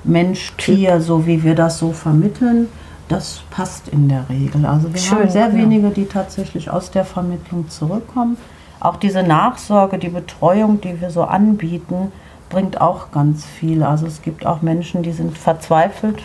Mensch-Tier, 0.04 1.00
so 1.00 1.26
wie 1.26 1.44
wir 1.44 1.54
das 1.54 1.78
so 1.78 1.92
vermitteln, 1.92 2.68
das 3.08 3.42
passt 3.50 3.88
in 3.88 4.08
der 4.08 4.28
Regel. 4.28 4.66
Also 4.66 4.92
wir 4.92 5.00
Schön, 5.00 5.18
haben 5.18 5.30
sehr 5.30 5.48
ja. 5.48 5.54
wenige, 5.54 5.90
die 5.90 6.06
tatsächlich 6.06 6.70
aus 6.70 6.90
der 6.90 7.04
Vermittlung 7.04 7.68
zurückkommen. 7.68 8.36
Auch 8.80 8.96
diese 8.96 9.22
Nachsorge, 9.22 9.98
die 9.98 10.08
Betreuung, 10.08 10.80
die 10.80 11.00
wir 11.00 11.10
so 11.10 11.22
anbieten, 11.22 12.10
bringt 12.48 12.80
auch 12.80 13.12
ganz 13.12 13.44
viel. 13.44 13.82
Also 13.82 14.06
es 14.06 14.22
gibt 14.22 14.44
auch 14.44 14.62
Menschen, 14.62 15.02
die 15.02 15.12
sind 15.12 15.38
verzweifelt 15.38 16.22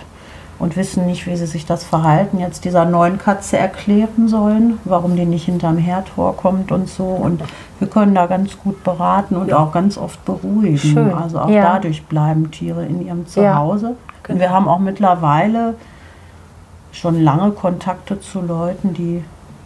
und 0.59 0.75
wissen 0.75 1.05
nicht, 1.05 1.27
wie 1.27 1.35
sie 1.35 1.45
sich 1.45 1.65
das 1.65 1.83
Verhalten 1.83 2.39
jetzt 2.39 2.65
dieser 2.65 2.85
neuen 2.85 3.17
Katze 3.19 3.57
erklären 3.57 4.27
sollen, 4.27 4.79
warum 4.85 5.15
die 5.15 5.25
nicht 5.25 5.45
hinterm 5.45 5.77
Herd 5.77 6.09
vorkommt 6.09 6.71
und 6.71 6.89
so. 6.89 7.03
Und 7.05 7.41
wir 7.79 7.87
können 7.87 8.15
da 8.15 8.25
ganz 8.25 8.57
gut 8.57 8.83
beraten 8.83 9.35
und 9.35 9.53
auch 9.53 9.71
ganz 9.71 9.97
oft 9.97 10.23
beruhigen. 10.25 10.77
Schön, 10.77 11.13
Also 11.13 11.39
auch 11.39 11.49
ja. 11.49 11.61
dadurch 11.61 12.03
bleiben 12.05 12.49
Tiere 12.49 12.85
in 12.85 13.05
ihrem 13.05 13.25
Ja, 13.35 13.53
Zuhause. 13.53 13.95
Und 14.27 14.39
wir 14.39 14.49
haben 14.49 14.67
auch 14.67 14.79
mittlerweile 14.79 15.75
schon 16.91 17.23
lange 17.23 17.51
Kontakte 17.51 18.19
zu 18.19 18.41
Leuten, 18.41 18.93
die, 18.93 19.23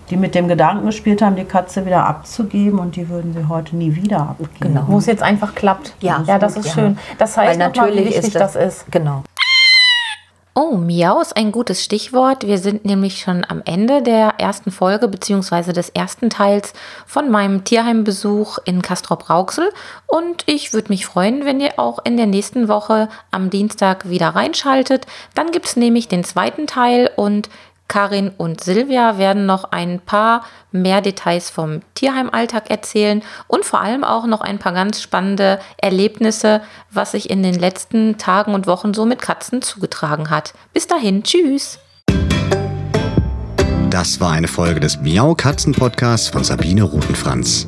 die 0.09 0.17
mit 0.17 0.35
dem 0.35 0.49
Gedanken 0.49 0.85
gespielt 0.85 1.21
haben, 1.21 1.37
die 1.37 1.45
Katze 1.45 1.85
wieder 1.85 2.05
abzugeben 2.05 2.79
und 2.79 2.97
die 2.97 3.07
würden 3.07 3.33
sie 3.33 3.47
heute 3.47 3.77
nie 3.77 3.95
wieder 3.95 4.19
abgeben. 4.21 4.49
Genau. 4.59 4.83
Wo 4.87 4.97
es 4.97 5.05
jetzt 5.05 5.23
einfach 5.23 5.55
klappt. 5.55 5.95
Ja. 6.01 6.21
ja 6.27 6.37
das 6.37 6.57
ist 6.57 6.67
Ja. 6.67 6.73
schön. 6.73 6.97
Das 7.17 7.37
Weil 7.37 7.47
heißt 7.47 7.59
nochmal, 7.59 7.73
wie 7.73 7.79
natürlich 7.79 8.05
wichtig 8.07 8.25
ist 8.25 8.35
das, 8.35 8.53
das 8.53 8.63
ist. 8.81 8.91
Genau. 8.91 9.23
Oh, 10.53 10.75
Miau 10.75 11.21
ist 11.21 11.37
ein 11.37 11.53
gutes 11.53 11.81
Stichwort. 11.81 12.45
Wir 12.45 12.57
sind 12.57 12.83
nämlich 12.83 13.21
schon 13.21 13.45
am 13.47 13.61
Ende 13.63 14.01
der 14.01 14.33
ersten 14.37 14.69
Folge 14.69 15.07
bzw. 15.07 15.71
des 15.71 15.87
ersten 15.87 16.29
Teils 16.29 16.73
von 17.05 17.31
meinem 17.31 17.63
Tierheimbesuch 17.63 18.57
in 18.65 18.81
Castrop-Rauxel 18.81 19.69
und 20.07 20.43
ich 20.47 20.73
würde 20.73 20.89
mich 20.89 21.05
freuen, 21.05 21.45
wenn 21.45 21.61
ihr 21.61 21.79
auch 21.79 21.99
in 22.03 22.17
der 22.17 22.25
nächsten 22.25 22.67
Woche 22.67 23.07
am 23.31 23.49
Dienstag 23.49 24.09
wieder 24.09 24.27
reinschaltet. 24.35 25.05
Dann 25.35 25.51
gibt 25.51 25.67
es 25.67 25.77
nämlich 25.77 26.09
den 26.09 26.25
zweiten 26.25 26.67
Teil 26.67 27.09
und 27.15 27.47
Karin 27.91 28.31
und 28.37 28.63
Silvia 28.63 29.17
werden 29.17 29.45
noch 29.45 29.73
ein 29.73 29.99
paar 29.99 30.45
mehr 30.71 31.01
Details 31.01 31.49
vom 31.49 31.81
Tierheimalltag 31.93 32.69
erzählen 32.69 33.21
und 33.49 33.65
vor 33.65 33.81
allem 33.81 34.05
auch 34.05 34.25
noch 34.27 34.39
ein 34.39 34.59
paar 34.59 34.71
ganz 34.71 35.01
spannende 35.01 35.59
Erlebnisse, 35.75 36.61
was 36.89 37.11
sich 37.11 37.29
in 37.29 37.43
den 37.43 37.53
letzten 37.53 38.17
Tagen 38.17 38.53
und 38.53 38.65
Wochen 38.65 38.93
so 38.93 39.05
mit 39.05 39.21
Katzen 39.21 39.61
zugetragen 39.61 40.29
hat. 40.29 40.53
Bis 40.71 40.87
dahin, 40.87 41.23
tschüss! 41.23 41.79
Das 43.89 44.21
war 44.21 44.31
eine 44.31 44.47
Folge 44.47 44.79
des 44.79 45.01
Miau 45.01 45.35
Katzen 45.35 45.73
Podcasts 45.73 46.29
von 46.29 46.45
Sabine 46.45 46.83
Rutenfranz. 46.83 47.67